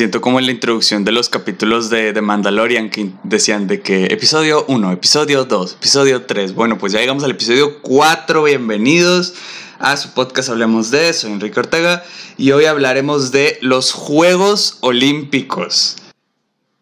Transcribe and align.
siento 0.00 0.22
como 0.22 0.38
en 0.38 0.46
la 0.46 0.52
introducción 0.52 1.04
de 1.04 1.12
los 1.12 1.28
capítulos 1.28 1.90
de, 1.90 2.14
de 2.14 2.22
Mandalorian 2.22 2.88
que 2.88 3.10
decían 3.22 3.66
de 3.66 3.82
que 3.82 4.06
episodio 4.06 4.64
1, 4.66 4.92
episodio 4.92 5.44
2, 5.44 5.74
episodio 5.74 6.22
3. 6.22 6.54
Bueno, 6.54 6.78
pues 6.78 6.94
ya 6.94 7.00
llegamos 7.00 7.22
al 7.22 7.32
episodio 7.32 7.82
4. 7.82 8.42
Bienvenidos 8.44 9.34
a 9.78 9.98
su 9.98 10.14
podcast 10.14 10.48
Hablemos 10.48 10.90
de. 10.90 11.12
Soy 11.12 11.32
Enrique 11.32 11.60
Ortega 11.60 12.02
y 12.38 12.52
hoy 12.52 12.64
hablaremos 12.64 13.30
de 13.30 13.58
los 13.60 13.92
Juegos 13.92 14.78
Olímpicos. 14.80 15.96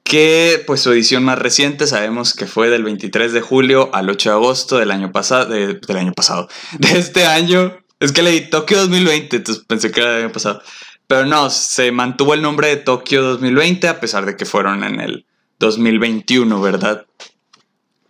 Que 0.05 0.63
pues 0.65 0.83
su 0.83 0.93
edición 0.93 1.25
más 1.25 1.41
reciente 1.41 1.89
sabemos 1.89 2.35
que 2.35 2.47
fue 2.47 2.71
del 2.71 2.85
23 2.85 3.33
de 3.33 3.41
julio 3.41 3.91
al 3.95 4.09
8 4.11 4.29
de 4.29 4.35
agosto 4.37 4.79
del 4.79 4.93
año 4.93 5.11
pasado. 5.11 5.47
del 5.47 5.97
año 5.97 6.13
pasado. 6.13 6.49
De 6.79 6.97
este 6.97 7.27
año. 7.27 7.77
Es 7.99 8.13
que 8.13 8.23
leí 8.23 8.49
Tokio 8.49 8.79
2020, 8.79 9.39
entonces 9.39 9.65
pensé 9.67 9.91
que 9.91 10.03
era 10.03 10.13
del 10.13 10.27
año 10.27 10.33
pasado. 10.33 10.63
Pero 11.09 11.25
no, 11.25 11.49
se 11.49 11.91
mantuvo 11.91 12.35
el 12.35 12.43
nombre 12.43 12.69
de 12.69 12.77
Tokio 12.77 13.23
2020 13.23 13.89
a 13.89 13.99
pesar 13.99 14.27
de 14.27 14.37
que 14.37 14.45
fueron 14.45 14.85
en 14.85 15.01
el 15.01 15.27
2021, 15.59 16.61
¿verdad? 16.61 17.07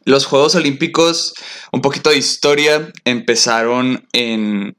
Los 0.05 0.27
Juegos 0.27 0.57
Olímpicos, 0.57 1.33
un 1.71 1.81
poquito 1.81 2.11
de 2.11 2.19
historia, 2.19 2.93
empezaron 3.05 4.07
en 4.13 4.77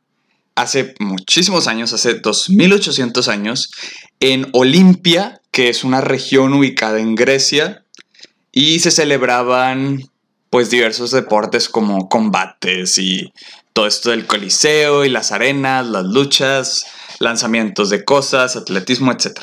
hace 0.55 0.95
muchísimos 0.99 1.67
años, 1.67 1.93
hace 1.93 2.15
2800 2.15 3.29
años, 3.29 3.71
en 4.19 4.49
Olimpia, 4.51 5.39
que 5.51 5.69
es 5.69 5.85
una 5.85 6.01
región 6.01 6.53
ubicada 6.53 6.99
en 6.99 7.15
Grecia, 7.15 7.85
y 8.51 8.79
se 8.79 8.91
celebraban 8.91 10.03
pues 10.49 10.69
diversos 10.69 11.11
deportes 11.11 11.69
como 11.69 12.09
combates 12.09 12.97
y 12.97 13.31
todo 13.71 13.87
esto 13.87 14.09
del 14.09 14.25
coliseo 14.25 15.05
y 15.05 15.09
las 15.09 15.31
arenas, 15.31 15.87
las 15.87 16.03
luchas, 16.03 16.85
lanzamientos 17.19 17.89
de 17.89 18.03
cosas, 18.03 18.55
atletismo, 18.55 19.11
etc. 19.11 19.39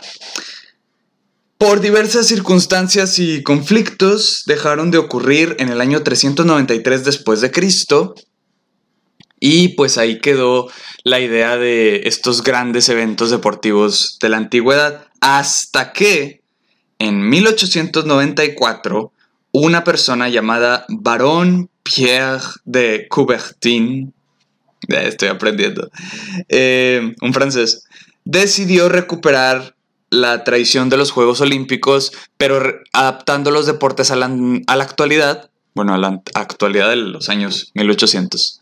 Por 1.58 1.80
diversas 1.80 2.26
circunstancias 2.26 3.18
y 3.18 3.42
conflictos 3.42 4.42
dejaron 4.46 4.90
de 4.90 4.98
ocurrir 4.98 5.56
en 5.58 5.70
el 5.70 5.80
año 5.80 6.02
393 6.02 7.04
después 7.04 7.40
de 7.40 7.50
Cristo 7.50 8.14
y 9.40 9.68
pues 9.68 9.98
ahí 9.98 10.20
quedó 10.20 10.68
la 11.04 11.20
idea 11.20 11.56
de 11.56 12.02
estos 12.04 12.42
grandes 12.42 12.88
eventos 12.88 13.30
deportivos 13.30 14.18
de 14.20 14.28
la 14.28 14.38
antigüedad 14.38 15.06
hasta 15.20 15.92
que 15.92 16.42
en 16.98 17.28
1894 17.28 19.12
una 19.52 19.84
persona 19.84 20.28
llamada 20.28 20.84
Baron 20.88 21.70
Pierre 21.82 22.42
de 22.64 23.06
Coubertin 23.08 24.12
estoy 24.88 25.28
aprendiendo, 25.28 25.90
eh, 26.48 27.14
un 27.20 27.32
francés, 27.32 27.84
decidió 28.24 28.88
recuperar 28.88 29.76
la 30.10 30.44
tradición 30.44 30.88
de 30.88 30.96
los 30.96 31.10
Juegos 31.10 31.40
Olímpicos, 31.40 32.12
pero 32.36 32.60
adaptando 32.92 33.50
los 33.50 33.66
deportes 33.66 34.10
a 34.10 34.16
la, 34.16 34.26
actualidad, 34.66 35.50
bueno, 35.74 35.94
a 35.94 35.98
la 35.98 36.22
actualidad 36.34 36.90
de 36.90 36.96
los 36.96 37.28
años 37.28 37.70
1800. 37.74 38.60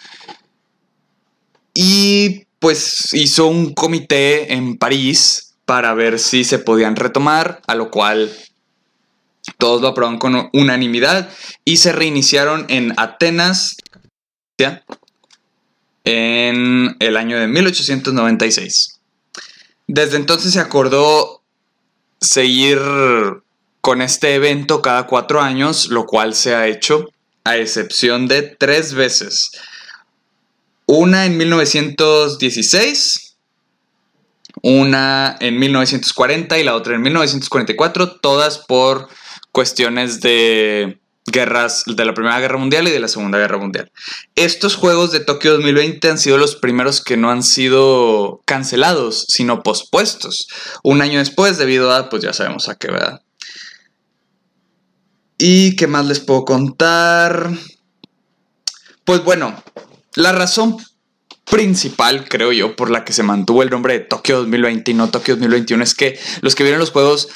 Y 1.75 2.47
pues 2.59 3.13
hizo 3.13 3.47
un 3.47 3.75
comité 3.75 4.55
en 4.55 4.79
París 4.79 5.55
para 5.67 5.93
ver 5.95 6.19
si 6.19 6.45
se 6.45 6.59
podían 6.59 6.97
retomar, 6.97 7.61
a 7.67 7.75
lo 7.75 7.91
cual 7.91 8.31
todos 9.59 9.83
lo 9.83 9.89
aprobaron 9.89 10.19
con 10.19 10.51
unanimidad 10.53 11.29
y 11.65 11.77
se 11.79 11.93
reiniciaron 11.93 12.67
en 12.69 12.95
Atenas, 12.97 13.77
en 16.05 16.97
el 17.01 17.17
año 17.17 17.39
de 17.39 17.49
1896. 17.49 19.01
Desde 19.87 20.17
entonces 20.17 20.53
se 20.53 20.61
acordó 20.61 21.43
seguir 22.21 22.79
con 23.81 24.01
este 24.01 24.35
evento 24.35 24.81
cada 24.81 25.07
cuatro 25.07 25.43
años, 25.43 25.89
lo 25.89 26.07
cual 26.07 26.35
se 26.35 26.55
ha 26.55 26.69
hecho 26.69 27.11
a 27.45 27.59
excepción 27.59 28.29
de 28.29 28.43
tres 28.43 28.95
veces. 28.95 29.51
Una 30.87 31.27
en 31.27 31.37
1916, 31.37 33.37
una 34.63 35.37
en 35.41 35.59
1940 35.59 36.59
y 36.59 36.65
la 36.65 36.75
otra 36.75 36.95
en 36.95 37.03
1944, 37.03 38.21
todas 38.21 38.59
por 38.59 39.09
cuestiones 39.53 40.21
de 40.21 40.99
guerras 41.27 41.85
de 41.87 42.05
la 42.05 42.15
Primera 42.15 42.39
Guerra 42.41 42.59
Mundial 42.59 42.87
y 42.87 42.91
de 42.91 43.01
la 43.01 43.09
Segunda 43.09 43.39
Guerra 43.39 43.59
Mundial. 43.59 43.91
Estos 44.35 44.77
Juegos 44.77 45.11
de 45.11 45.21
Tokio 45.21 45.53
2020 45.53 46.09
han 46.11 46.19
sido 46.19 46.39
los 46.39 46.57
primeros 46.57 47.03
que 47.03 47.17
no 47.17 47.31
han 47.31 47.43
sido 47.43 48.43
cancelados, 48.45 49.27
sino 49.29 49.63
pospuestos. 49.63 50.49
Un 50.83 51.03
año 51.03 51.19
después, 51.19 51.59
debido 51.59 51.93
a, 51.93 52.11
pues 52.11 52.23
ya 52.23 52.33
sabemos 52.33 52.69
a 52.69 52.77
qué, 52.77 52.89
¿verdad? 52.89 53.23
¿Y 55.39 55.77
qué 55.77 55.87
más 55.87 56.07
les 56.07 56.21
puedo 56.21 56.45
contar? 56.45 57.51
Pues 59.05 59.25
bueno, 59.25 59.63
la 60.15 60.33
razón 60.33 60.77
principal, 61.51 62.29
creo 62.29 62.53
yo, 62.53 62.77
por 62.77 62.91
la 62.91 63.05
que 63.05 63.13
se 63.13 63.23
mantuvo 63.23 63.63
el 63.63 63.71
nombre 63.71 63.95
de 63.95 64.01
Tokio 64.01 64.39
2020 64.39 64.91
y 64.91 64.95
no 64.95 65.11
Tokio 65.11 65.37
2021 65.37 65.85
es 65.85 65.95
que 65.95 66.19
los 66.41 66.55
que 66.55 66.63
vieron 66.63 66.81
los 66.81 66.91
juegos 66.91 67.29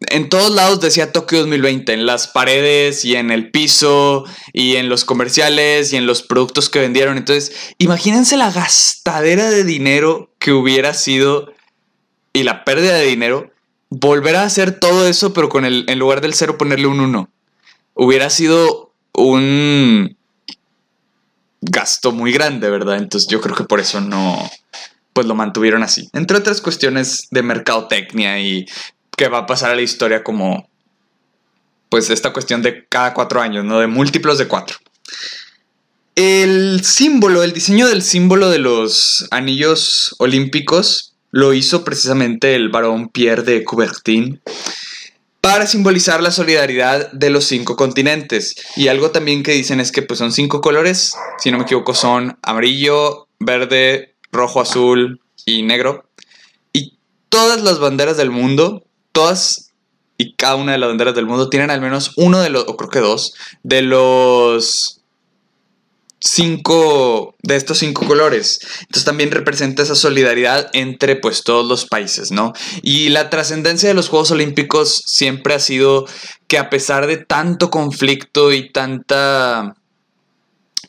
en 0.00 0.28
todos 0.28 0.54
lados 0.54 0.80
decía 0.80 1.12
Tokio 1.12 1.40
2020, 1.40 1.92
en 1.92 2.06
las 2.06 2.28
paredes 2.28 3.04
y 3.04 3.16
en 3.16 3.30
el 3.30 3.50
piso 3.50 4.24
y 4.52 4.76
en 4.76 4.88
los 4.88 5.04
comerciales 5.04 5.92
y 5.92 5.96
en 5.96 6.06
los 6.06 6.22
productos 6.22 6.68
que 6.68 6.80
vendieron. 6.80 7.16
Entonces, 7.16 7.52
imagínense 7.78 8.36
la 8.36 8.50
gastadera 8.50 9.50
de 9.50 9.64
dinero 9.64 10.30
que 10.38 10.52
hubiera 10.52 10.92
sido 10.92 11.52
y 12.32 12.42
la 12.42 12.64
pérdida 12.64 12.96
de 12.96 13.06
dinero 13.06 13.50
volver 13.88 14.36
a 14.36 14.42
hacer 14.42 14.78
todo 14.78 15.08
eso, 15.08 15.32
pero 15.32 15.48
con 15.48 15.64
el, 15.64 15.84
en 15.88 15.98
lugar 15.98 16.20
del 16.20 16.34
cero 16.34 16.58
ponerle 16.58 16.86
un 16.86 17.00
1. 17.00 17.30
Hubiera 17.94 18.28
sido 18.28 18.92
un 19.14 20.16
gasto 21.62 22.12
muy 22.12 22.32
grande, 22.32 22.68
¿verdad? 22.68 22.98
Entonces 22.98 23.28
yo 23.30 23.40
creo 23.40 23.56
que 23.56 23.64
por 23.64 23.80
eso 23.80 24.02
no, 24.02 24.38
pues 25.14 25.26
lo 25.26 25.34
mantuvieron 25.34 25.82
así. 25.82 26.10
Entre 26.12 26.36
otras 26.36 26.60
cuestiones 26.60 27.28
de 27.30 27.42
mercadotecnia 27.42 28.38
y 28.38 28.66
que 29.16 29.28
va 29.28 29.38
a 29.38 29.46
pasar 29.46 29.70
a 29.70 29.74
la 29.74 29.82
historia 29.82 30.22
como, 30.22 30.68
pues, 31.88 32.10
esta 32.10 32.32
cuestión 32.32 32.62
de 32.62 32.86
cada 32.88 33.14
cuatro 33.14 33.40
años, 33.40 33.64
¿no? 33.64 33.80
De 33.80 33.86
múltiplos 33.86 34.38
de 34.38 34.48
cuatro. 34.48 34.76
El 36.14 36.82
símbolo, 36.84 37.42
el 37.42 37.52
diseño 37.52 37.88
del 37.88 38.02
símbolo 38.02 38.48
de 38.48 38.58
los 38.58 39.26
anillos 39.30 40.14
olímpicos 40.18 41.14
lo 41.30 41.52
hizo 41.52 41.84
precisamente 41.84 42.54
el 42.54 42.70
varón 42.70 43.10
Pierre 43.10 43.42
de 43.42 43.64
Coubertin 43.64 44.40
para 45.42 45.66
simbolizar 45.66 46.22
la 46.22 46.30
solidaridad 46.30 47.12
de 47.12 47.30
los 47.30 47.44
cinco 47.44 47.76
continentes. 47.76 48.56
Y 48.74 48.88
algo 48.88 49.10
también 49.10 49.42
que 49.42 49.52
dicen 49.52 49.78
es 49.78 49.92
que 49.92 50.02
pues, 50.02 50.18
son 50.18 50.32
cinco 50.32 50.60
colores, 50.60 51.14
si 51.38 51.50
no 51.50 51.58
me 51.58 51.64
equivoco, 51.64 51.94
son 51.94 52.38
amarillo, 52.42 53.28
verde, 53.38 54.16
rojo, 54.32 54.60
azul 54.60 55.20
y 55.44 55.62
negro. 55.62 56.08
Y 56.72 56.98
todas 57.28 57.62
las 57.62 57.78
banderas 57.78 58.16
del 58.16 58.30
mundo 58.30 58.86
todas 59.16 59.72
y 60.18 60.34
cada 60.34 60.56
una 60.56 60.72
de 60.72 60.78
las 60.78 60.90
banderas 60.90 61.14
del 61.14 61.24
mundo 61.24 61.48
tienen 61.48 61.70
al 61.70 61.80
menos 61.80 62.12
uno 62.16 62.40
de 62.40 62.50
los, 62.50 62.64
o 62.68 62.76
creo 62.76 62.90
que 62.90 62.98
dos, 63.00 63.32
de 63.62 63.80
los 63.80 65.00
cinco, 66.20 67.34
de 67.42 67.56
estos 67.56 67.78
cinco 67.78 68.06
colores. 68.06 68.60
Entonces 68.80 69.04
también 69.04 69.30
representa 69.30 69.82
esa 69.82 69.94
solidaridad 69.94 70.68
entre 70.74 71.16
pues 71.16 71.44
todos 71.44 71.66
los 71.66 71.86
países, 71.86 72.30
¿no? 72.30 72.52
Y 72.82 73.08
la 73.08 73.30
trascendencia 73.30 73.88
de 73.88 73.94
los 73.94 74.10
Juegos 74.10 74.32
Olímpicos 74.32 75.02
siempre 75.06 75.54
ha 75.54 75.60
sido 75.60 76.04
que 76.46 76.58
a 76.58 76.68
pesar 76.68 77.06
de 77.06 77.16
tanto 77.16 77.70
conflicto 77.70 78.52
y 78.52 78.70
tanta 78.70 79.76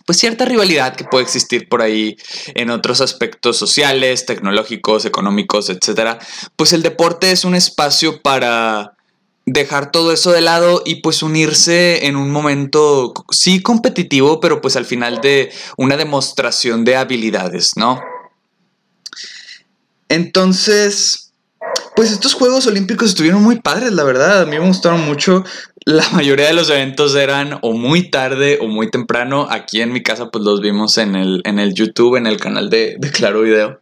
pues 0.08 0.20
cierta 0.20 0.46
rivalidad 0.46 0.96
que 0.96 1.04
puede 1.04 1.26
existir 1.26 1.68
por 1.68 1.82
ahí 1.82 2.16
en 2.56 2.70
otros 2.70 3.02
aspectos 3.02 3.58
sociales, 3.58 4.26
tecnológicos, 4.26 5.04
económicos, 5.04 5.70
etcétera, 5.70 6.18
pues 6.56 6.72
el 6.72 6.82
deporte 6.82 7.34
es 7.34 7.44
un 7.44 7.56
espacio 7.56 8.22
para 8.22 8.94
dejar 9.46 9.92
todo 9.92 10.14
eso 10.14 10.32
de 10.32 10.40
lado 10.40 10.82
y 10.86 11.02
pues 11.02 11.24
unirse 11.24 12.06
en 12.08 12.16
un 12.16 12.32
momento 12.32 13.14
sí 13.32 13.62
competitivo, 13.62 14.40
pero 14.40 14.62
pues 14.62 14.78
al 14.78 14.86
final 14.86 15.20
de 15.20 15.52
una 15.76 15.98
demostración 15.98 16.86
de 16.86 16.96
habilidades, 16.96 17.72
¿no? 17.76 18.00
Entonces, 20.08 21.34
pues 21.98 22.12
estos 22.12 22.34
Juegos 22.34 22.66
Olímpicos 22.66 23.10
estuvieron 23.10 23.44
muy 23.44 23.60
padres, 23.60 23.92
la 23.92 24.06
verdad. 24.06 24.44
A 24.44 24.46
mí 24.46 24.58
me 24.58 24.66
gustaron 24.66 25.06
mucho 25.06 25.44
la 25.88 26.10
mayoría 26.10 26.48
de 26.48 26.54
los 26.54 26.70
eventos 26.70 27.16
eran 27.16 27.60
o 27.62 27.72
muy 27.72 28.10
tarde 28.12 28.60
o 28.62 28.68
muy 28.68 28.92
temprano. 28.92 29.48
Aquí 29.50 29.80
en 29.80 29.94
mi 29.94 30.04
casa 30.04 30.30
pues 30.30 30.44
los 30.44 30.60
vimos 30.60 30.98
en 30.98 31.16
el, 31.16 31.42
en 31.46 31.60
el 31.60 31.74
YouTube, 31.74 32.18
en 32.18 32.28
el 32.28 32.42
canal 32.42 32.70
de, 32.70 32.98
Claro 33.14 33.44
Video. 33.44 33.80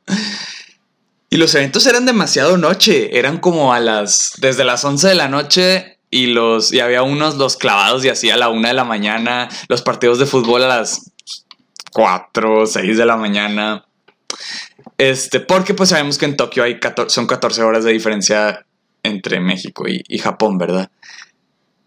Y 1.31 1.37
los 1.37 1.55
eventos 1.55 1.87
eran 1.87 2.05
demasiado 2.05 2.57
noche, 2.57 3.17
eran 3.17 3.39
como 3.39 3.73
a 3.73 3.79
las, 3.79 4.33
desde 4.37 4.63
las 4.63 4.85
11 4.85 5.07
de 5.07 5.15
la 5.15 5.29
noche 5.29 5.97
y 6.11 6.27
los, 6.27 6.71
y 6.71 6.79
había 6.79 7.01
unos 7.01 7.37
los 7.37 7.57
clavados 7.57 8.05
y 8.05 8.09
así 8.09 8.29
a 8.29 8.37
la 8.37 8.49
1 8.49 8.67
de 8.67 8.75
la 8.75 8.83
mañana, 8.83 9.49
los 9.67 9.81
partidos 9.81 10.19
de 10.19 10.27
fútbol 10.27 10.63
a 10.63 10.67
las 10.67 11.11
4, 11.93 12.67
6 12.67 12.97
de 12.97 13.05
la 13.07 13.17
mañana. 13.17 13.83
Este, 14.99 15.39
porque 15.39 15.73
pues 15.73 15.89
sabemos 15.89 16.19
que 16.19 16.25
en 16.25 16.37
Tokio 16.37 16.63
hay 16.63 16.79
son 17.07 17.25
14 17.25 17.63
horas 17.63 17.83
de 17.83 17.93
diferencia 17.93 18.63
entre 19.01 19.39
México 19.39 19.85
y 19.87 20.17
Japón, 20.19 20.59
¿verdad? 20.59 20.91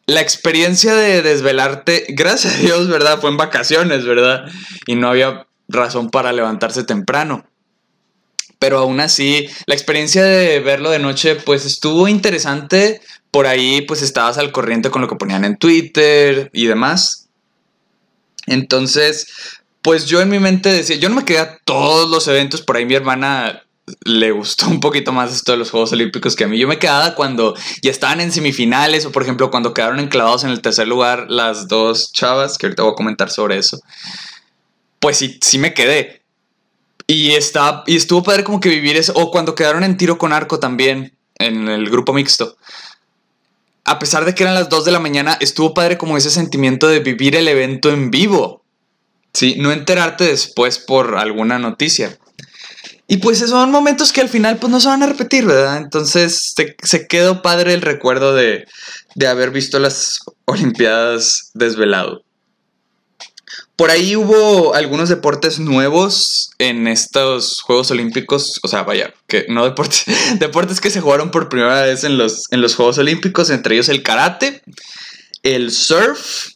La 0.08 0.22
experiencia 0.22 0.94
de 0.94 1.20
desvelarte, 1.20 2.06
gracias 2.08 2.54
a 2.54 2.58
Dios, 2.60 2.88
¿verdad? 2.88 3.20
Fue 3.20 3.28
en 3.28 3.36
vacaciones, 3.36 4.06
¿verdad? 4.06 4.46
Y 4.86 4.94
no 4.94 5.10
había 5.10 5.46
razón 5.68 6.08
para 6.08 6.32
levantarse 6.32 6.82
temprano. 6.82 7.46
Pero 8.58 8.78
aún 8.78 9.00
así, 9.00 9.50
la 9.66 9.74
experiencia 9.74 10.24
de 10.24 10.60
verlo 10.60 10.88
de 10.88 10.98
noche, 10.98 11.36
pues 11.36 11.66
estuvo 11.66 12.08
interesante. 12.08 13.02
Por 13.30 13.46
ahí, 13.46 13.82
pues 13.82 14.00
estabas 14.00 14.38
al 14.38 14.50
corriente 14.50 14.90
con 14.90 15.02
lo 15.02 15.08
que 15.08 15.16
ponían 15.16 15.44
en 15.44 15.58
Twitter 15.58 16.48
y 16.54 16.64
demás. 16.64 17.28
Entonces, 18.46 19.26
pues 19.82 20.06
yo 20.06 20.22
en 20.22 20.30
mi 20.30 20.38
mente 20.38 20.70
decía, 20.70 20.96
yo 20.96 21.10
no 21.10 21.16
me 21.16 21.26
quedé 21.26 21.40
a 21.40 21.58
todos 21.66 22.08
los 22.08 22.26
eventos, 22.28 22.62
por 22.62 22.78
ahí 22.78 22.86
mi 22.86 22.94
hermana 22.94 23.62
le 24.04 24.30
gustó 24.30 24.68
un 24.68 24.80
poquito 24.80 25.12
más 25.12 25.34
esto 25.34 25.52
de 25.52 25.58
los 25.58 25.70
Juegos 25.70 25.92
Olímpicos 25.92 26.36
que 26.36 26.44
a 26.44 26.48
mí. 26.48 26.58
Yo 26.58 26.68
me 26.68 26.78
quedaba 26.78 27.14
cuando 27.14 27.54
ya 27.82 27.90
estaban 27.90 28.20
en 28.20 28.32
semifinales 28.32 29.04
o 29.06 29.12
por 29.12 29.22
ejemplo 29.22 29.50
cuando 29.50 29.74
quedaron 29.74 30.00
enclavados 30.00 30.44
en 30.44 30.50
el 30.50 30.60
tercer 30.60 30.88
lugar 30.88 31.26
las 31.28 31.68
dos 31.68 32.12
chavas, 32.12 32.58
que 32.58 32.66
ahorita 32.66 32.82
voy 32.82 32.92
a 32.92 32.96
comentar 32.96 33.30
sobre 33.30 33.58
eso. 33.58 33.80
Pues 35.00 35.16
sí, 35.16 35.38
sí 35.42 35.58
me 35.58 35.74
quedé. 35.74 36.22
Y, 37.06 37.30
está, 37.32 37.84
y 37.86 37.96
estuvo 37.96 38.22
padre 38.22 38.44
como 38.44 38.60
que 38.60 38.68
vivir 38.68 38.96
eso. 38.96 39.12
O 39.14 39.30
cuando 39.30 39.54
quedaron 39.54 39.82
en 39.82 39.96
tiro 39.96 40.18
con 40.18 40.32
arco 40.32 40.58
también, 40.60 41.16
en 41.38 41.68
el 41.68 41.88
grupo 41.88 42.12
mixto. 42.12 42.56
A 43.84 43.98
pesar 43.98 44.26
de 44.26 44.34
que 44.34 44.42
eran 44.42 44.54
las 44.54 44.68
2 44.68 44.84
de 44.84 44.92
la 44.92 45.00
mañana, 45.00 45.38
estuvo 45.40 45.72
padre 45.72 45.96
como 45.96 46.18
ese 46.18 46.30
sentimiento 46.30 46.88
de 46.88 47.00
vivir 47.00 47.34
el 47.34 47.48
evento 47.48 47.90
en 47.90 48.10
vivo. 48.10 48.62
Sí, 49.32 49.56
no 49.58 49.72
enterarte 49.72 50.24
después 50.24 50.78
por 50.78 51.16
alguna 51.16 51.58
noticia. 51.58 52.18
Y 53.10 53.16
pues 53.16 53.38
son 53.38 53.70
momentos 53.70 54.12
que 54.12 54.20
al 54.20 54.28
final 54.28 54.58
pues 54.58 54.70
no 54.70 54.80
se 54.80 54.88
van 54.88 55.02
a 55.02 55.06
repetir, 55.06 55.46
¿verdad? 55.46 55.78
Entonces 55.78 56.54
se, 56.54 57.06
quedó 57.08 57.40
padre 57.40 57.72
el 57.72 57.80
recuerdo 57.80 58.34
de, 58.34 58.66
de 59.14 59.26
haber 59.26 59.50
visto 59.50 59.78
las 59.78 60.20
Olimpiadas 60.44 61.50
desvelado. 61.54 62.22
Por 63.76 63.90
ahí 63.90 64.14
hubo 64.14 64.74
algunos 64.74 65.08
deportes 65.08 65.58
nuevos 65.58 66.50
en 66.58 66.86
estos 66.86 67.62
Juegos 67.62 67.90
Olímpicos, 67.90 68.60
o 68.62 68.68
sea, 68.68 68.82
vaya, 68.82 69.14
que 69.26 69.46
no 69.48 69.64
deportes, 69.64 70.04
deportes 70.38 70.80
que 70.80 70.90
se 70.90 71.00
jugaron 71.00 71.30
por 71.30 71.48
primera 71.48 71.82
vez 71.82 72.04
en 72.04 72.18
los, 72.18 72.44
en 72.50 72.60
los 72.60 72.74
Juegos 72.74 72.98
Olímpicos, 72.98 73.48
entre 73.48 73.76
ellos 73.76 73.88
el 73.88 74.02
karate, 74.02 74.62
el 75.42 75.70
surf, 75.70 76.48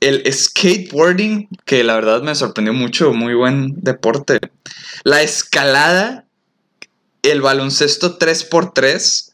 el 0.00 0.32
skateboarding, 0.32 1.48
que 1.66 1.84
la 1.84 1.94
verdad 1.94 2.22
me 2.22 2.34
sorprendió 2.34 2.72
mucho, 2.72 3.12
muy 3.12 3.34
buen 3.34 3.74
deporte. 3.76 4.40
La 5.04 5.22
escalada, 5.22 6.24
el 7.22 7.42
baloncesto 7.42 8.18
3x3, 8.18 9.32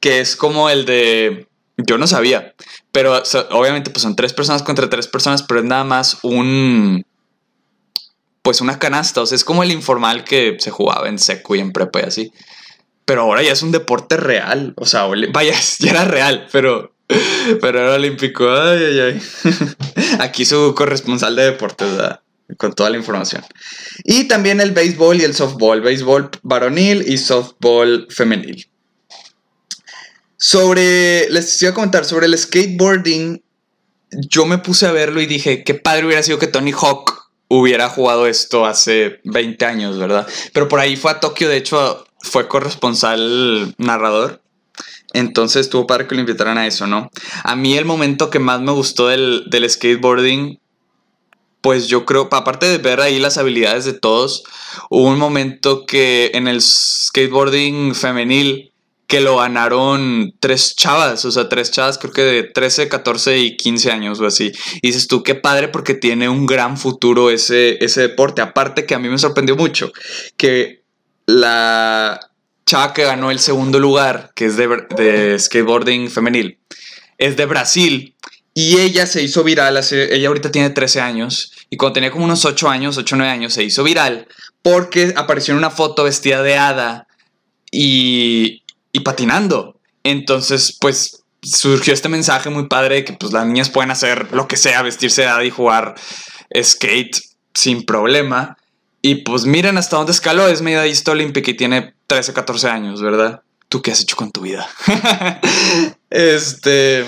que 0.00 0.20
es 0.20 0.36
como 0.36 0.70
el 0.70 0.86
de... 0.86 1.48
Yo 1.76 1.98
no 1.98 2.06
sabía, 2.06 2.54
pero 2.92 3.20
obviamente 3.50 3.90
pues 3.90 4.02
son 4.02 4.14
tres 4.14 4.32
personas 4.32 4.62
contra 4.62 4.88
tres 4.88 5.08
personas, 5.08 5.42
pero 5.42 5.60
es 5.60 5.66
nada 5.66 5.82
más 5.82 6.18
un... 6.22 7.04
Pues 8.42 8.60
una 8.60 8.78
canasta, 8.78 9.22
o 9.22 9.26
sea, 9.26 9.34
es 9.34 9.44
como 9.44 9.62
el 9.62 9.72
informal 9.72 10.22
que 10.22 10.56
se 10.60 10.70
jugaba 10.70 11.08
en 11.08 11.18
seco 11.18 11.56
y 11.56 11.60
en 11.60 11.72
prepa 11.72 12.00
y 12.00 12.02
así. 12.02 12.32
Pero 13.04 13.22
ahora 13.22 13.42
ya 13.42 13.52
es 13.52 13.62
un 13.62 13.72
deporte 13.72 14.16
real, 14.16 14.74
o 14.76 14.86
sea, 14.86 15.06
vaya, 15.32 15.54
ya 15.80 15.90
era 15.90 16.04
real, 16.04 16.46
pero 16.52 16.93
pero 17.60 17.80
era 17.80 17.94
olímpico, 17.94 18.50
ay, 18.50 18.84
ay, 18.84 19.00
ay. 19.00 19.22
Aquí 20.20 20.44
su 20.44 20.74
corresponsal 20.74 21.36
de 21.36 21.44
deportes, 21.44 21.88
con 22.56 22.72
toda 22.72 22.90
la 22.90 22.96
información. 22.96 23.42
Y 24.04 24.24
también 24.24 24.60
el 24.60 24.72
béisbol 24.72 25.20
y 25.20 25.24
el 25.24 25.34
softball, 25.34 25.80
béisbol 25.80 26.30
varonil 26.42 27.04
y 27.06 27.18
softball 27.18 28.06
femenil. 28.10 28.68
Sobre, 30.36 31.28
les 31.30 31.60
iba 31.62 31.70
a 31.70 31.74
comentar, 31.74 32.04
sobre 32.04 32.26
el 32.26 32.36
skateboarding, 32.36 33.42
yo 34.28 34.46
me 34.46 34.58
puse 34.58 34.86
a 34.86 34.92
verlo 34.92 35.20
y 35.20 35.26
dije, 35.26 35.64
qué 35.64 35.74
padre 35.74 36.06
hubiera 36.06 36.22
sido 36.22 36.38
que 36.38 36.46
Tony 36.46 36.72
Hawk 36.72 37.24
hubiera 37.48 37.88
jugado 37.88 38.26
esto 38.26 38.66
hace 38.66 39.20
20 39.24 39.64
años, 39.64 39.98
¿verdad? 39.98 40.26
Pero 40.52 40.68
por 40.68 40.80
ahí 40.80 40.96
fue 40.96 41.12
a 41.12 41.20
Tokio, 41.20 41.48
de 41.48 41.56
hecho, 41.56 42.06
fue 42.20 42.48
corresponsal 42.48 43.74
narrador. 43.78 44.43
Entonces 45.14 45.62
estuvo 45.62 45.86
para 45.86 46.06
que 46.06 46.14
lo 46.14 46.20
invitaran 46.20 46.58
a 46.58 46.66
eso, 46.66 46.86
¿no? 46.86 47.08
A 47.44 47.56
mí 47.56 47.78
el 47.78 47.84
momento 47.84 48.30
que 48.30 48.40
más 48.40 48.60
me 48.60 48.72
gustó 48.72 49.08
del, 49.08 49.46
skateboarding, 49.66 50.58
pues 51.60 51.86
yo 51.86 52.04
creo, 52.04 52.28
aparte 52.32 52.66
de 52.66 52.78
ver 52.78 53.00
ahí 53.00 53.20
las 53.20 53.38
habilidades 53.38 53.84
de 53.84 53.94
todos, 53.94 54.42
hubo 54.90 55.08
un 55.08 55.18
momento 55.18 55.86
que 55.86 56.32
en 56.34 56.48
el 56.48 56.60
skateboarding 56.60 57.94
femenil 57.94 58.72
que 59.06 59.20
lo 59.20 59.36
ganaron 59.36 60.34
tres 60.40 60.74
chavas, 60.74 61.24
o 61.24 61.30
sea, 61.30 61.48
tres 61.48 61.70
chavas 61.70 61.98
creo 61.98 62.12
que 62.12 62.22
de 62.22 62.42
13, 62.42 62.88
14 62.88 63.38
y 63.38 63.56
15 63.56 63.92
años 63.92 64.18
o 64.18 64.26
así. 64.26 64.50
Y 64.82 64.88
dices 64.88 65.06
tú, 65.06 65.22
qué 65.22 65.36
padre 65.36 65.68
porque 65.68 65.94
tiene 65.94 66.28
un 66.28 66.46
gran 66.46 66.76
futuro 66.76 67.30
ese, 67.30 67.84
ese 67.84 68.00
deporte. 68.00 68.42
Aparte 68.42 68.84
que 68.84 68.94
a 68.94 68.98
mí 68.98 69.08
me 69.08 69.18
sorprendió 69.18 69.54
mucho 69.54 69.92
que 70.36 70.82
la, 71.26 72.18
que 72.92 73.04
ganó 73.04 73.30
el 73.30 73.38
segundo 73.38 73.78
lugar, 73.78 74.32
que 74.34 74.46
es 74.46 74.56
de, 74.56 75.36
skateboarding 75.38 76.10
femenil, 76.10 76.58
es 77.18 77.36
de 77.36 77.46
Brasil. 77.46 78.14
Y 78.52 78.78
ella 78.78 79.06
se 79.06 79.22
hizo 79.22 79.42
viral, 79.42 79.80
ella 79.90 80.28
ahorita 80.28 80.50
tiene 80.50 80.70
13 80.70 81.00
años, 81.00 81.52
y 81.70 81.76
cuando 81.76 81.94
tenía 81.94 82.10
como 82.10 82.24
unos 82.24 82.44
8 82.44 82.68
años, 82.68 82.96
8 82.96 83.14
o 83.14 83.18
9 83.18 83.32
años, 83.32 83.54
se 83.54 83.64
hizo 83.64 83.82
viral 83.82 84.28
porque 84.62 85.12
apareció 85.16 85.52
en 85.52 85.58
una 85.58 85.70
foto 85.70 86.04
vestida 86.04 86.42
de 86.42 86.56
hada 86.56 87.06
y, 87.70 88.62
y 88.92 89.00
patinando. 89.00 89.78
Entonces, 90.04 90.76
pues 90.80 91.22
surgió 91.42 91.92
este 91.92 92.08
mensaje 92.08 92.48
muy 92.48 92.66
padre 92.66 92.96
de 92.96 93.04
que 93.04 93.12
pues 93.12 93.32
las 93.32 93.46
niñas 93.46 93.70
pueden 93.70 93.90
hacer 93.90 94.32
lo 94.32 94.48
que 94.48 94.56
sea, 94.56 94.82
vestirse 94.82 95.22
de 95.22 95.28
hada 95.28 95.44
y 95.44 95.50
jugar 95.50 95.94
skate 96.62 97.20
sin 97.52 97.84
problema. 97.84 98.56
Y 99.06 99.16
pues 99.16 99.44
miren 99.44 99.76
hasta 99.76 99.98
dónde 99.98 100.12
escaló, 100.12 100.48
es 100.48 100.62
medallista 100.62 101.10
olímpica 101.10 101.50
y 101.50 101.54
tiene 101.54 101.92
13, 102.06 102.32
14 102.32 102.68
años, 102.70 103.02
¿verdad? 103.02 103.42
¿Tú 103.68 103.82
qué 103.82 103.92
has 103.92 104.00
hecho 104.00 104.16
con 104.16 104.32
tu 104.32 104.40
vida? 104.40 104.66
este. 106.08 107.04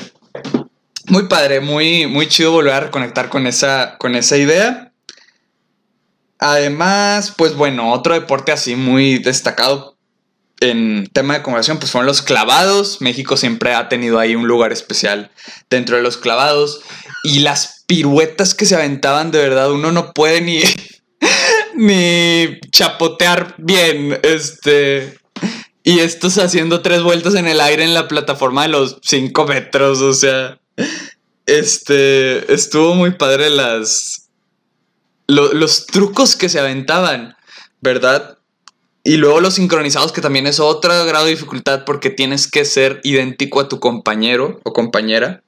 Muy 1.06 1.22
padre, 1.22 1.60
muy, 1.60 2.06
muy 2.06 2.28
chido 2.28 2.52
volver 2.52 2.74
a 2.74 2.80
reconectar 2.80 3.30
con 3.30 3.46
esa, 3.46 3.96
con 3.96 4.14
esa 4.14 4.36
idea. 4.36 4.92
Además, 6.38 7.32
pues 7.34 7.54
bueno, 7.54 7.90
otro 7.90 8.12
deporte 8.12 8.52
así 8.52 8.76
muy 8.76 9.16
destacado 9.16 9.96
en 10.60 11.08
tema 11.14 11.32
de 11.32 11.42
conversación, 11.42 11.78
pues 11.78 11.92
fueron 11.92 12.08
los 12.08 12.20
clavados. 12.20 13.00
México 13.00 13.38
siempre 13.38 13.72
ha 13.72 13.88
tenido 13.88 14.18
ahí 14.18 14.34
un 14.34 14.46
lugar 14.46 14.70
especial 14.70 15.30
dentro 15.70 15.96
de 15.96 16.02
los 16.02 16.18
clavados. 16.18 16.82
Y 17.24 17.38
las 17.38 17.84
piruetas 17.86 18.54
que 18.54 18.66
se 18.66 18.74
aventaban, 18.74 19.30
de 19.30 19.38
verdad, 19.38 19.72
uno 19.72 19.92
no 19.92 20.12
puede 20.12 20.42
ni, 20.42 20.60
ni 21.76 22.60
chapotear 22.70 23.54
bien. 23.58 24.18
Este. 24.22 25.18
Y 25.82 26.00
estos 26.00 26.38
haciendo 26.38 26.82
tres 26.82 27.02
vueltas 27.02 27.34
en 27.34 27.46
el 27.46 27.60
aire 27.60 27.84
en 27.84 27.94
la 27.94 28.08
plataforma 28.08 28.62
de 28.62 28.68
los 28.68 28.98
cinco 29.02 29.46
metros. 29.46 30.00
O 30.00 30.14
sea. 30.14 30.58
Este. 31.46 32.52
Estuvo 32.52 32.94
muy 32.94 33.12
padre 33.12 33.50
las. 33.50 34.28
los 35.28 35.86
trucos 35.86 36.36
que 36.36 36.48
se 36.48 36.58
aventaban. 36.58 37.36
¿Verdad? 37.80 38.36
Y 39.06 39.18
luego 39.18 39.40
los 39.40 39.54
sincronizados, 39.54 40.10
que 40.10 40.20
también 40.20 40.48
es 40.48 40.58
otro 40.58 41.06
grado 41.06 41.26
de 41.26 41.30
dificultad 41.30 41.84
porque 41.84 42.10
tienes 42.10 42.50
que 42.50 42.64
ser 42.64 43.00
idéntico 43.04 43.60
a 43.60 43.68
tu 43.68 43.78
compañero 43.78 44.60
o 44.64 44.72
compañera. 44.72 45.44